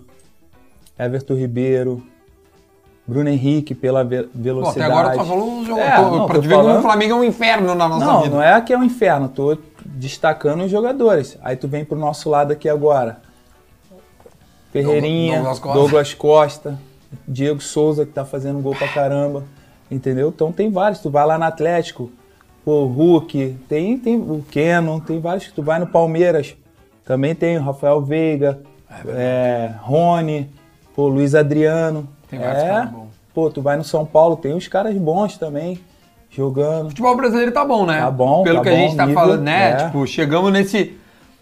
[0.98, 2.02] Everton Ribeiro.
[3.08, 4.92] Bruno Henrique, pela ve- Pô, velocidade.
[4.92, 5.80] até agora tu só falou um jogo.
[5.80, 8.04] É, tô- não, pra te ver como o falando- Flamengo é um inferno na nossa
[8.06, 8.36] Não, vida.
[8.36, 9.56] não é que é um inferno, tô
[9.86, 11.38] destacando os jogadores.
[11.44, 13.22] Aí tu vem pro nosso lado aqui agora.
[14.72, 16.72] Ferreirinha, Douglas Douglas Costa.
[16.72, 16.80] Costa.
[17.28, 19.44] Diego Souza, que tá fazendo gol pra caramba.
[19.90, 20.30] Entendeu?
[20.30, 21.00] Então tem vários.
[21.00, 22.12] Tu vai lá no Atlético, pô,
[22.66, 25.52] o Hulk, tem, tem o Keno, tem vários.
[25.52, 26.56] Tu vai no Palmeiras,
[27.04, 28.60] também tem o Rafael Veiga,
[29.08, 30.50] é, Rony,
[30.96, 32.08] pô, Luiz Adriano.
[32.30, 33.08] Tem vários é, caras bons.
[33.34, 35.80] Pô, tu vai no São Paulo, tem uns caras bons também,
[36.30, 36.88] jogando.
[36.88, 38.00] O futebol brasileiro tá bom, né?
[38.00, 39.72] Tá bom, Pelo tá que a bom, gente tá nível, falando, né?
[39.72, 39.76] é.
[39.86, 40.98] Tipo, chegamos nesse,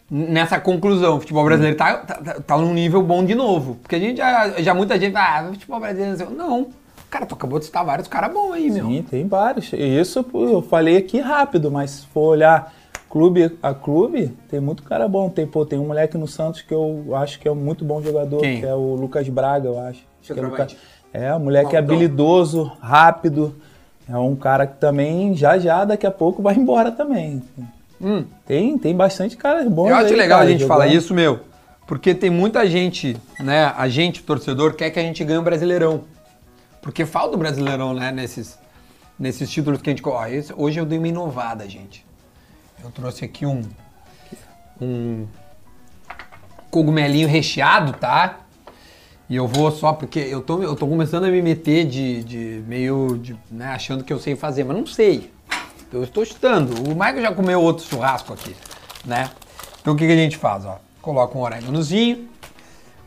[0.09, 1.17] nessa conclusão.
[1.17, 3.76] O futebol brasileiro tá, tá, tá, tá num nível bom de novo.
[3.76, 6.32] Porque a gente já, já muita gente fala, ah, o futebol brasileiro.
[6.32, 6.67] Não.
[7.14, 8.88] Cara, tu acabou de citar vários caras bons aí, meu.
[8.88, 9.72] Sim, tem vários.
[9.72, 12.74] E Isso eu falei aqui rápido, mas se for olhar
[13.07, 15.30] clube a clube, tem muito cara bom.
[15.30, 18.01] Tem, pô, tem um moleque no Santos que eu acho que é um muito bom
[18.01, 18.61] jogador, Quem?
[18.61, 19.99] que é o Lucas Braga, eu acho.
[20.24, 20.41] Acho que é.
[20.41, 20.76] Lucas-
[21.14, 21.95] é, o moleque é Maltão.
[21.95, 23.53] habilidoso, rápido.
[24.09, 27.43] É um cara que também, já já, daqui a pouco, vai embora também.
[28.01, 28.26] Hum.
[28.43, 29.89] Tem, tem bastante caras bons.
[29.89, 31.41] Eu acho aí, legal cara, a gente falar isso, meu.
[31.86, 33.72] Porque tem muita gente, né?
[33.78, 36.11] A gente, o torcedor, quer que a gente ganhe o Brasileirão.
[36.84, 38.11] Porque falta o Brasileirão, né?
[38.11, 38.59] Nesses,
[39.17, 40.03] nesses títulos que a gente.
[40.31, 42.05] Esse- hoje eu dei uma inovada, gente.
[42.84, 43.63] Eu trouxe aqui um.
[44.79, 45.25] Um.
[46.69, 48.39] Cogumelinho recheado, tá?
[49.29, 52.63] E eu vou só, porque eu tô, eu tô começando a me meter de, de
[52.67, 53.17] meio.
[53.17, 55.31] De, né, achando que eu sei fazer, mas não sei.
[55.91, 56.73] Eu estou chutando.
[56.89, 58.53] O Michael já comeu outro churrasco aqui,
[59.05, 59.29] né?
[59.81, 60.65] Então o que, que a gente faz?
[60.65, 60.79] Ó?
[61.01, 62.27] Coloca um oréganozinho,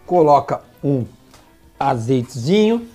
[0.06, 1.04] coloca um
[1.78, 2.88] azeitezinho.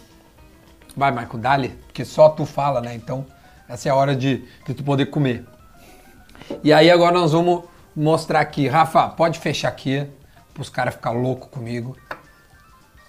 [0.95, 2.93] Vai, Michael, dá-lhe, porque só tu fala, né?
[2.95, 3.25] Então
[3.67, 5.45] essa é a hora de, de tu poder comer.
[6.63, 7.63] E aí agora nós vamos
[7.95, 8.67] mostrar aqui.
[8.67, 10.05] Rafa, pode fechar aqui,
[10.53, 11.95] para os caras ficarem loucos comigo.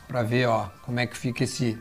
[0.07, 1.77] Pra ver, ó, como é que fica esse,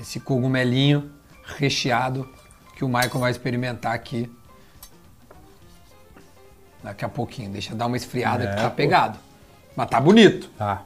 [0.00, 1.10] esse cogumelinho
[1.44, 2.28] recheado
[2.74, 4.32] que o Michael vai experimentar aqui.
[6.82, 7.50] Daqui a pouquinho.
[7.50, 9.18] Deixa eu dar uma esfriada É, que tá pegado.
[9.74, 10.48] Mas tá bonito.
[10.56, 10.84] Tá.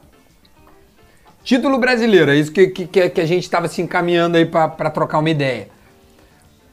[1.43, 5.19] Título brasileiro, é isso que, que, que- a gente estava se encaminhando aí pra trocar
[5.19, 5.69] uma ideia.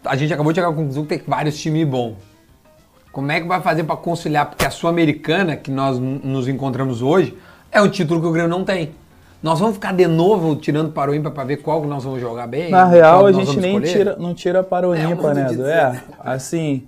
[0.04, 2.14] A gente acabou de chegar à conclusão que tem vários times bons.
[3.10, 4.46] Como é que vai fazer pra conciliar?
[4.46, 7.36] Porque a Sul-Americana, que nós nos encontramos hoje,
[7.72, 8.90] é um título que o Grêmio não tem.
[9.42, 12.20] Nós vamos ficar de novo tirando para o ímpar pra ver qual que nós vamos
[12.20, 12.70] jogar bem?
[12.70, 13.92] Na real, a gente nem escolher?
[13.92, 15.44] tira, não tira para o É, ímpar, né?
[15.44, 16.02] dizer, É, né?
[16.20, 16.86] assim,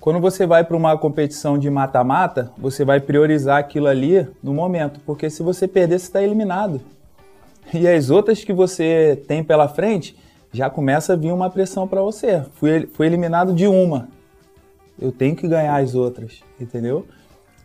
[0.00, 5.00] quando você vai para uma competição de mata-mata, você vai priorizar aquilo ali no momento,
[5.04, 6.80] porque se você perder, você está eliminado.
[7.72, 10.16] E as outras que você tem pela frente,
[10.52, 12.42] já começa a vir uma pressão para você.
[12.54, 14.08] Fui, fui eliminado de uma,
[15.00, 17.06] eu tenho que ganhar as outras, entendeu?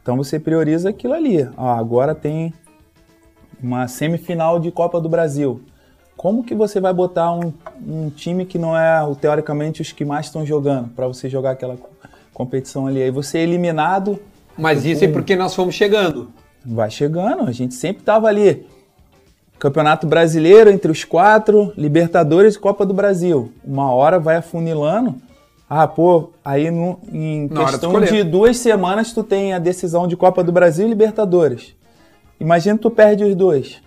[0.02, 1.48] Então você prioriza aquilo ali.
[1.56, 2.54] Ó, agora tem
[3.62, 5.62] uma semifinal de Copa do Brasil.
[6.18, 7.54] Como que você vai botar um,
[7.88, 11.78] um time que não é, teoricamente, os que mais estão jogando para você jogar aquela
[11.78, 11.90] co-
[12.34, 13.02] competição ali?
[13.02, 14.20] Aí você é eliminado,
[14.58, 16.32] Mas isso é porque nós fomos chegando.
[16.66, 17.44] vai chegando.
[17.44, 18.68] A gente sempre tava ali.
[19.60, 23.52] Campeonato Brasileiro entre os quatro, Libertadores e Copa do Brasil.
[23.64, 25.16] Uma hora vai afunilando,
[25.70, 30.18] Ah, pô, aí no, em Na questão de duas semanas tu tem a decisão de
[30.18, 31.74] Copa do Brasil e Libertadores.
[32.40, 33.82] Imagina tu perde os dois.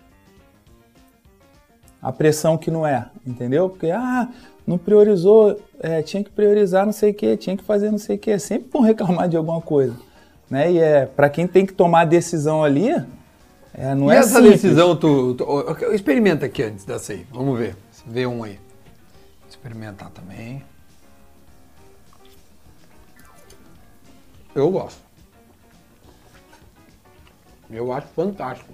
[2.01, 3.69] A pressão que não é, entendeu?
[3.69, 4.29] Porque, ah,
[4.67, 8.17] não priorizou, é, tinha que priorizar não sei o que, tinha que fazer não sei
[8.17, 8.39] o que.
[8.39, 9.95] Sempre vão reclamar de alguma coisa.
[10.51, 10.73] Né?
[10.73, 12.95] E é, pra quem tem que tomar a decisão ali,
[13.77, 14.63] é, não e é essa simples.
[14.63, 17.27] decisão, tu, tu- experimenta aqui antes dessa aí.
[17.31, 17.77] Vamos ver.
[18.07, 18.59] Vê um aí.
[19.49, 20.63] Experimentar também.
[24.55, 25.01] Eu gosto.
[27.71, 28.73] Eu acho fantástico.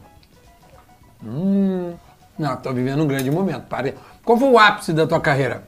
[1.25, 1.95] Hum.
[2.39, 3.67] Não, tô vivendo um grande momento.
[3.67, 3.95] Pare.
[4.25, 5.67] Qual foi o ápice da tua carreira?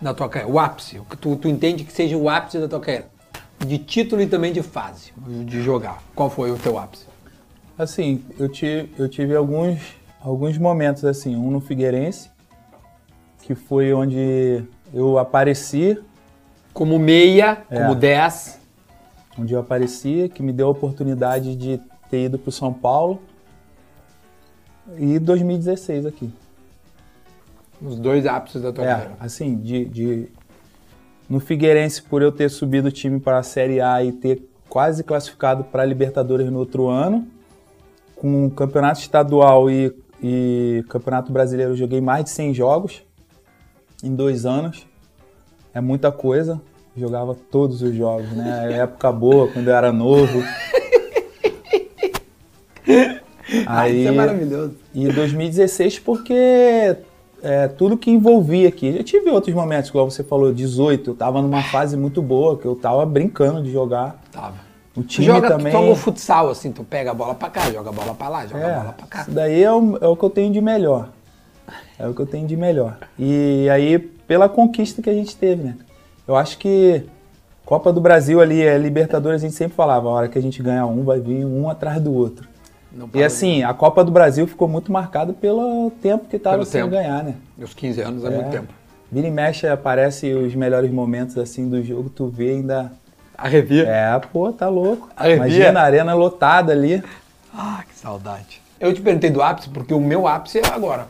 [0.00, 0.52] Da tua carreira?
[0.52, 0.98] O ápice.
[0.98, 3.08] O que tu, tu entende que seja o ápice da tua carreira?
[3.58, 6.02] De título e também de fase, de jogar.
[6.14, 7.06] Qual foi o teu ápice?
[7.78, 9.80] Assim, eu tive, eu tive alguns,
[10.20, 12.30] alguns momentos assim, um no Figueirense,
[13.42, 15.98] que foi onde eu apareci,
[16.72, 17.78] Como meia, É.
[17.80, 18.60] como 10.
[19.38, 23.20] onde eu apareci, que me deu a oportunidade de ter ido para o São Paulo.
[24.98, 26.30] E 2016 aqui.
[27.82, 29.12] Os dois ápices da tua É, carreira.
[29.20, 30.28] assim, de, de-
[31.28, 35.02] no Figueirense, por eu ter subido o time para a Série A e ter quase
[35.02, 37.26] classificado para a Libertadores no outro ano,
[38.24, 43.02] com o Campeonato Estadual e, e Campeonato Brasileiro, eu joguei mais de 100 jogos
[44.02, 44.86] em dois anos.
[45.74, 46.58] É muita coisa.
[46.96, 48.68] Jogava todos os jogos, né?
[48.72, 50.42] É época boa, quando eu era novo.
[53.66, 54.74] Ah, isso é maravilhoso.
[54.94, 56.96] E 2016 porque
[57.42, 58.86] é, tudo que envolvia aqui.
[58.86, 62.64] Eu tive outros momentos, igual você falou, 18, eu tava numa fase muito boa, que
[62.64, 64.18] eu tava brincando de jogar.
[64.32, 64.73] Tava.
[64.96, 65.72] O time joga, também.
[65.72, 68.28] tu joga o futsal, assim, tu pega a bola pra cá, joga a bola pra
[68.28, 69.22] lá, joga a bola É, pra cá.
[69.22, 71.08] isso daí é o, é o que eu tenho de melhor.
[71.98, 72.98] É o que eu tenho de melhor.
[73.18, 75.76] E aí, pela conquista que a gente teve, né?
[76.26, 77.04] Eu acho que
[77.64, 80.62] Copa do Brasil ali, é Libertadores, a gente sempre falava, a hora que a gente
[80.62, 82.46] ganha um, vai vir um atrás do outro.
[83.12, 86.88] E assim, a Copa do Brasil ficou muito marcada pelo tempo que tava Pelo sem
[86.88, 87.34] ganhar, né?
[87.58, 88.72] Os 15 anos é, muito tempo.
[89.10, 92.92] Vira e mexe, aparece os melhores momentos assim do jogo, tu vê ainda.
[93.36, 93.86] Arrepia.
[93.88, 95.08] É, pô, tá louco.
[95.16, 95.36] Arrepia.
[95.36, 97.02] Imagina a arena lotada ali.
[97.56, 98.62] Ah, que saudade.
[98.80, 101.06] Eu te perguntei do ápice, porque o meu ápice é agora.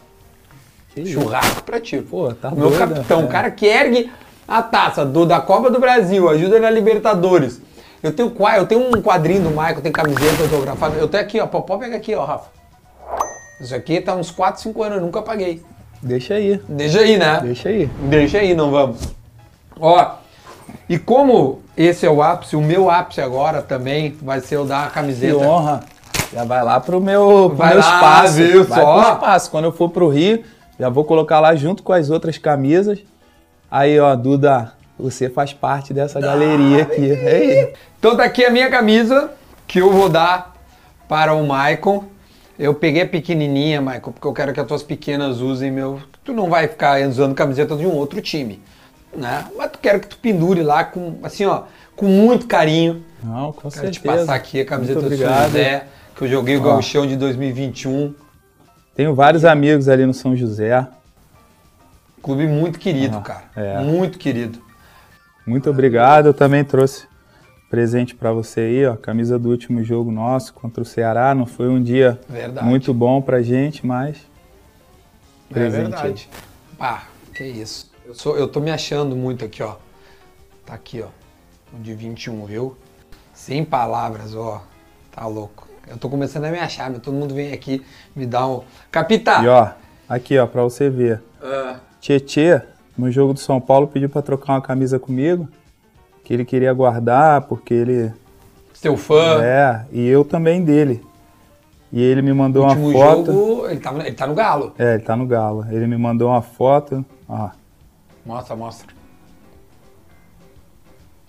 [1.05, 1.99] Churrasco pra ti.
[1.99, 3.25] Pô, tá o meu doido, capitão, é.
[3.25, 4.13] o cara que ergue
[4.47, 7.61] a taça do, da Copa do Brasil, ajuda na Libertadores.
[8.03, 10.97] Eu tenho, eu tenho um quadrinho do Michael, tem camiseta autografada.
[10.97, 11.47] Eu tenho aqui, ó.
[11.47, 12.51] Pode pegar aqui, ó, Rafa.
[13.61, 15.63] Isso aqui tá uns 4, 5 anos, eu nunca paguei.
[16.03, 17.41] Deixa aí, Deixa aí, né?
[17.43, 17.87] deixa aí.
[17.87, 19.15] Deixa aí, não vamos.
[19.81, 20.17] Ó,
[20.89, 24.87] e como esse é o ápice, o meu ápice agora também vai ser o da
[24.87, 25.37] Que camiseta.
[25.39, 25.81] honra.
[26.33, 28.35] Já vai lá pro meu, pro Vai meu lá, espaço.
[28.35, 29.01] viu vai só?
[29.03, 29.51] pro espaço.
[29.51, 30.43] Quando eu for pro Rio,
[30.79, 32.99] já vou colocar lá junto com as outras camisas.
[33.71, 37.11] Aí, ó, Duda, você faz parte dessa galeria aqui.
[37.13, 37.73] É aí.
[37.99, 39.31] Então tá aqui a minha camisa
[39.67, 40.55] que eu vou dar
[41.09, 42.05] para o Maicon.
[42.59, 46.01] Eu peguei a pequenininha, Maicon, porque eu quero que as tuas pequenas usem meu.
[46.25, 48.61] Tu não vai ficar usando camiseta de um outro time,
[49.17, 49.47] né?
[49.57, 51.65] Mas tu quero que tu pendure lá com, assim, ó,
[51.97, 53.05] com muito carinho.
[53.23, 54.19] Não, com Quero te certeza.
[54.27, 55.45] passar aqui a camiseta do São.
[55.45, 56.63] José, que eu joguei o.
[56.63, 58.15] Gauchão de 2021.
[58.95, 60.87] Tenho vários amigos ali no São José.
[62.23, 63.45] Clube muito querido, Ah, cara.
[63.57, 63.81] é.
[63.81, 64.59] Muito querido.
[65.47, 66.27] Muito obrigado.
[66.27, 67.07] Eu também trouxe
[67.69, 68.97] presente pra você aí, ó.
[68.97, 71.35] Camisa do último jogo nosso contra o Ceará.
[71.35, 72.67] Não foi um dia Verdade.
[72.67, 74.17] muito bom pra gente, mas.
[75.51, 76.29] É presente verdade.
[76.79, 77.05] Pá,
[77.35, 77.91] que isso.
[78.15, 79.75] Eu, sou, eu tô me achando muito aqui, ó.
[80.65, 81.09] Tá aqui, ó.
[81.77, 82.77] O de 21, viu?
[83.33, 84.63] Sem palavras, ó.
[85.11, 85.67] Tá louco.
[85.89, 87.85] Eu tô começando a me achar, mas todo mundo vem aqui
[88.15, 88.63] me dar um.
[88.89, 89.43] Capitã!
[89.43, 89.71] E ó,
[90.09, 91.21] aqui ó, pra você ver.
[91.43, 92.63] Ah, Tietê,
[92.97, 95.49] no jogo do São Paulo, pediu pra trocar uma camisa comigo,
[96.23, 98.13] que ele queria guardar, porque ele.
[98.75, 99.43] seu fã.
[99.43, 101.05] É, e eu também dele.
[101.93, 103.33] E ele me mandou uma foto.
[103.33, 104.73] jogo, ele, tava, ele tá no Galo.
[104.79, 105.67] É, ele tá no Galo.
[105.69, 107.05] Ele me mandou uma foto.
[107.29, 107.51] Ó,
[108.25, 108.89] Mostra, mostra.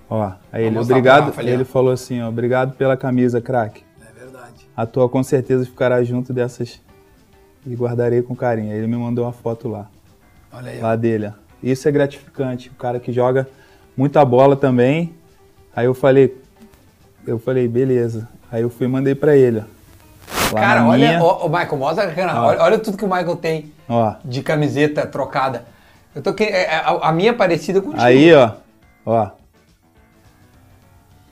[0.10, 0.32] ó.
[0.52, 1.26] Aí ele, obrigado.
[1.26, 1.54] Rafa ali, ó.
[1.54, 3.84] ele falou assim, ó, obrigado pela camisa, craque.
[4.02, 4.68] É verdade.
[4.76, 6.82] A tua com certeza ficará junto dessas
[7.66, 8.72] e guardarei com carinho.
[8.72, 9.88] Aí ele me mandou uma foto lá,
[10.54, 10.84] Olha aí, ó.
[10.84, 11.28] lá dele.
[11.28, 11.32] ó.
[11.64, 12.70] Isso é gratificante.
[12.70, 13.48] O cara que joga
[13.98, 15.14] muita bola também.
[15.76, 16.38] Aí eu falei,
[17.26, 18.28] eu falei, beleza.
[18.52, 19.76] Aí eu fui e mandei pra ele, ó.
[20.54, 22.46] Lá Cara, olha, minha, ó, ó, Michael, mostra, cara, Ó.
[22.48, 24.16] olha, olha tudo que o Michael tem ó.
[24.24, 25.66] de camiseta trocada.
[26.16, 28.02] Eu tô que, é, é, a, a minha é parecida contigo.
[28.02, 28.52] Aí, ó,
[29.06, 29.32] ó.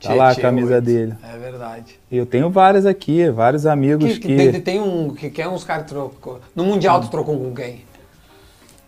[0.01, 1.13] Tá lá a camisa dele.
[1.23, 1.97] É verdade.
[2.11, 5.87] Eu tenho vários aqui, vários amigos Que, que, tem, tem um que quer uns caras
[5.87, 6.41] trocou.
[6.53, 7.85] No Mundial tu trocou com quem?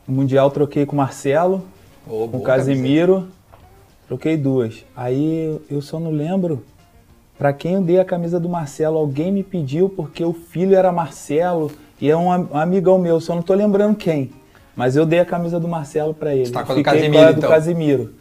[0.06, 1.64] no Mundial troquei com o Marcelo,
[2.06, 3.30] Ô, com o Casimiro.
[4.08, 4.86] Troquei duas.
[4.96, 6.64] Aí eu só não lembro
[7.38, 8.98] pra quem eu dei a camisa do Marcelo.
[8.98, 13.34] Alguém me pediu porque o filho era Marcelo e é um, um amigão meu, só
[13.34, 14.32] não tô lembrando quem.
[14.76, 16.48] Mas eu dei a camisa do Marcelo pra ele.
[16.48, 17.50] Você tá com a do Fiquei Casimiro, a do então.
[17.50, 18.14] Casimiro.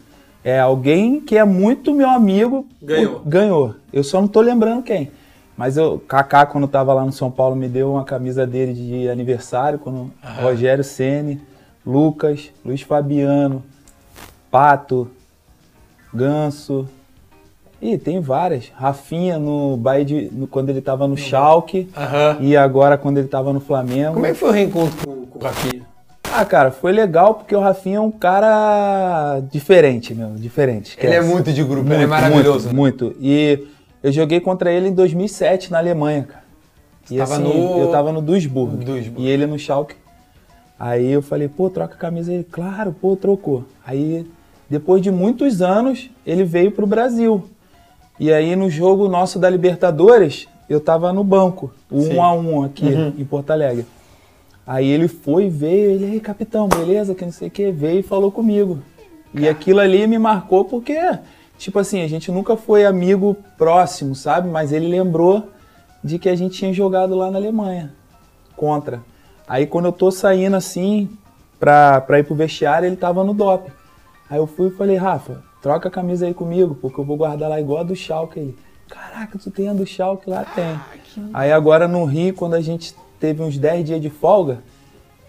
[0.43, 2.65] É alguém que é muito meu amigo.
[2.81, 3.15] Ganhou.
[3.17, 3.75] o- Ganhou.
[3.91, 5.11] Eu só não tô lembrando quem.
[5.57, 9.09] Mas eu, Kaká, quando tava lá no São Paulo, me deu uma camisa dele de
[9.09, 11.41] aniversário, quando Rogério Ceni,
[11.85, 13.63] Lucas, Luiz Fabiano,
[14.51, 15.09] Pato,
[16.13, 16.87] Ganso.
[17.81, 18.71] Ih, tem várias.
[18.75, 22.37] Rafinha no Bahia de, no- quando ele tava no Schalke Aham.
[22.39, 24.13] e agora quando ele tava no Flamengo.
[24.13, 25.83] Como é que foi o reencontro com, com o Rafinha?
[26.37, 30.97] Ah, cara, foi legal porque o Rafinha é um cara diferente, meu, diferente.
[30.99, 32.67] Ele é muito de grupo, ele é maravilhoso.
[32.67, 32.73] né?
[32.73, 33.17] Muito, muito.
[33.21, 33.65] E
[34.03, 36.43] eu joguei contra ele em 2007 na Alemanha, cara.
[37.09, 39.21] E tava assim, no- eu tava no Duisburg, Duisburg.
[39.23, 39.95] e ele no Schalke.
[40.77, 42.33] Aí eu falei, pô, troca a camisa.
[42.33, 43.63] Ele, claro, pô, trocou.
[43.85, 44.27] Aí,
[44.69, 47.45] depois de muitos anos, ele veio pro Brasil.
[48.19, 52.15] E aí, no jogo nosso da Libertadores, eu tava no banco, o Sim.
[52.17, 53.13] 1 a 1 aqui Uhum.
[53.17, 53.85] em Porto Alegre.
[54.65, 58.03] Aí ele foi, veio, ele, aí, capitão, beleza, que não sei o que, veio e
[58.03, 58.79] falou comigo.
[59.33, 60.97] E aquilo ali me marcou porque,
[61.57, 64.49] tipo assim, a gente nunca foi amigo próximo, sabe?
[64.49, 65.49] Mas ele lembrou
[66.03, 67.93] de que a gente tinha jogado lá na Alemanha,
[68.55, 69.03] contra.
[69.47, 71.09] Aí quando eu tô saindo assim,
[71.59, 73.71] pra, pra ir pro vestiário, ele tava no DOP.
[74.29, 77.49] Aí eu fui e falei, Rafa, troca a camisa aí comigo, porque eu vou guardar
[77.49, 78.39] lá igual a do Schalke.
[78.39, 78.57] Ele,
[78.87, 80.29] caraca, tu tem a do Schalke?
[80.29, 80.79] Lá tem.
[81.33, 84.59] Aí agora no Rio, quando a gente teve uns 10 dias de folga,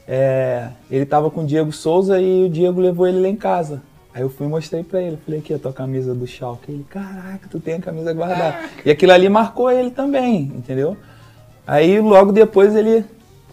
[0.09, 3.83] é, ele tava com o Diego Souza e o Diego levou ele lá em casa.
[4.15, 6.73] Aí eu fui e mostrei pra ele, falei, aqui, a tua camisa do Schalke.
[6.73, 8.57] Ele, caraca, tu tem a camisa guardada.
[8.85, 10.97] E aquilo ali marcou ele também, entendeu?
[11.67, 13.05] Aí logo depois ele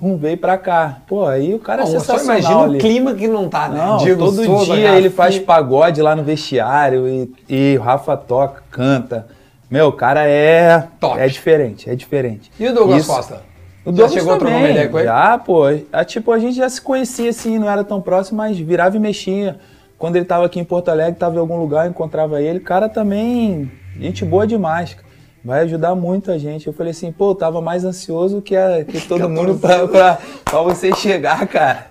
[0.01, 0.99] hum, veio pra cá.
[1.05, 3.77] Pô, aí o cara é Bom, só sensacional imagina o clima que não tá, né?
[3.77, 8.15] Não, Diego todo Souza, dia ele faz pagode lá no vestiário e, e o Rafa
[8.15, 9.27] toca, canta.
[9.69, 11.19] Meu, o cara é Top.
[11.19, 12.51] é diferente, é diferente.
[12.59, 13.41] E o Douglas Isso- Costa?
[13.85, 15.07] O Já Douglas chegou a trocar uma também, ideia com ele?
[15.07, 15.63] Já, pô.
[15.91, 18.99] A, tipo, a gente já se conhecia assim, não era tão próximo, mas virava e
[18.99, 19.57] mexia.
[19.97, 22.59] Quando ele tava aqui em Porto Alegre, tava em algum lugar, eu encontrava ele.
[22.59, 24.93] Cara também, gente boa demais.
[24.93, 25.13] cara.
[25.43, 26.67] Vai ajudar muito a gente.
[26.67, 30.17] Eu falei assim, pô, eu tava mais ansioso que, a, que todo mundo pra, pra,
[30.45, 31.87] pra você chegar, cara.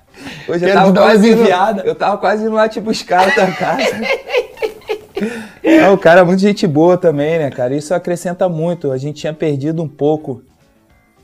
[0.49, 1.85] Hoje eu Quero tava te quase indo, enfiadas.
[1.85, 4.01] Eu tava quase indo lá, tipo, os caras da casa.
[5.83, 7.75] Não, o cara é muito gente boa também, né, cara?
[7.75, 8.91] Isso acrescenta muito.
[8.91, 10.43] A gente tinha perdido um pouco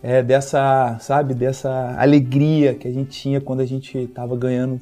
[0.02, 4.80] é, dessa, sabe, dessa alegria que a gente tinha quando a gente tava ganhando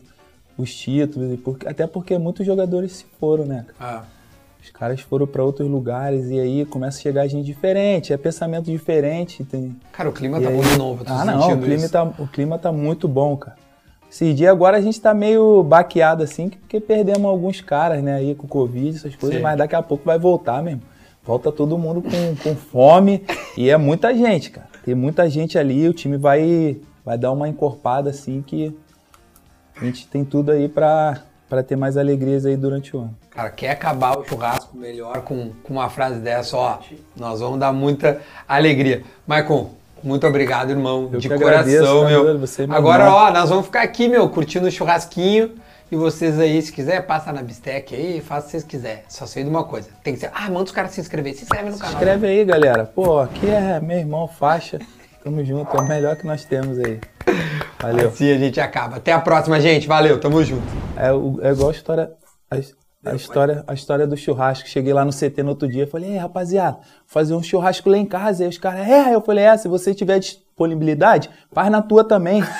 [0.58, 1.32] os títulos.
[1.32, 3.64] E por- até porque muitos jogadores se foram, né?
[3.80, 4.02] Ah,
[4.62, 8.64] Os caras foram para outros lugares e aí começa a chegar gente diferente, é pensamento
[8.64, 9.44] diferente.
[9.44, 9.76] Tem...
[9.92, 11.74] cara, o clima e tá aí- bom de novo, eu tô ah, não, o clima,
[11.84, 11.92] isso.
[11.92, 13.56] tá, o clima tá muito bom, cara.
[14.10, 18.34] Esse dia agora a gente tá meio baqueado assim, porque perdemos alguns caras, né, aí
[18.34, 19.42] com Covid, essas coisas, Sim.
[19.42, 20.82] mas daqui a pouco vai voltar mesmo.
[21.24, 23.22] Volta todo mundo com, com fome
[23.56, 24.68] e é muita gente, cara.
[24.86, 28.72] Tem muita gente ali, o time vai, vai dar uma encorpada assim que
[29.76, 33.16] a gente tem tudo aí pra, pra ter mais alegrias aí durante o ano.
[33.30, 36.78] Cara, quer acabar o churrasco melhor com, com uma frase dessa, ó,
[37.16, 39.02] nós vamos dar muita alegria.
[39.26, 39.72] Maicon,
[40.04, 42.38] muito obrigado, irmão, Eu de coração, agradeço, meu.
[42.38, 43.18] Você é meu Agora, irmão.
[43.18, 45.50] ó, nós vamos ficar aqui, meu, curtindo o churrasquinho.
[45.90, 49.02] E vocês aí, se quiser, passa na Bistec aí, faça o que vocês quiserem.
[49.08, 49.88] Só sei de uma coisa.
[50.02, 50.30] Tem que ser.
[50.34, 51.34] Ah, manda os caras se inscrever.
[51.34, 51.92] Se inscreve no canal.
[51.92, 52.84] Escreve aí, galera.
[52.86, 54.80] Pô, aqui é meu irmão, faixa.
[55.22, 57.00] Tamo junto, é o melhor que nós temos aí.
[57.80, 58.08] Valeu.
[58.08, 58.96] Assim a gente acaba.
[58.96, 59.86] Até a próxima, gente.
[59.86, 60.66] Valeu, tamo junto.
[60.96, 62.12] É, é igual a história,
[62.50, 62.56] a,
[63.10, 64.68] a história, a história do churrasco.
[64.68, 68.06] Cheguei lá no CT no outro dia, falei, ei, rapaziada, fazer um churrasco lá em
[68.06, 68.42] casa.
[68.42, 72.42] Aí os caras, é, eu falei, é, se você tiver disponibilidade, faz na tua também.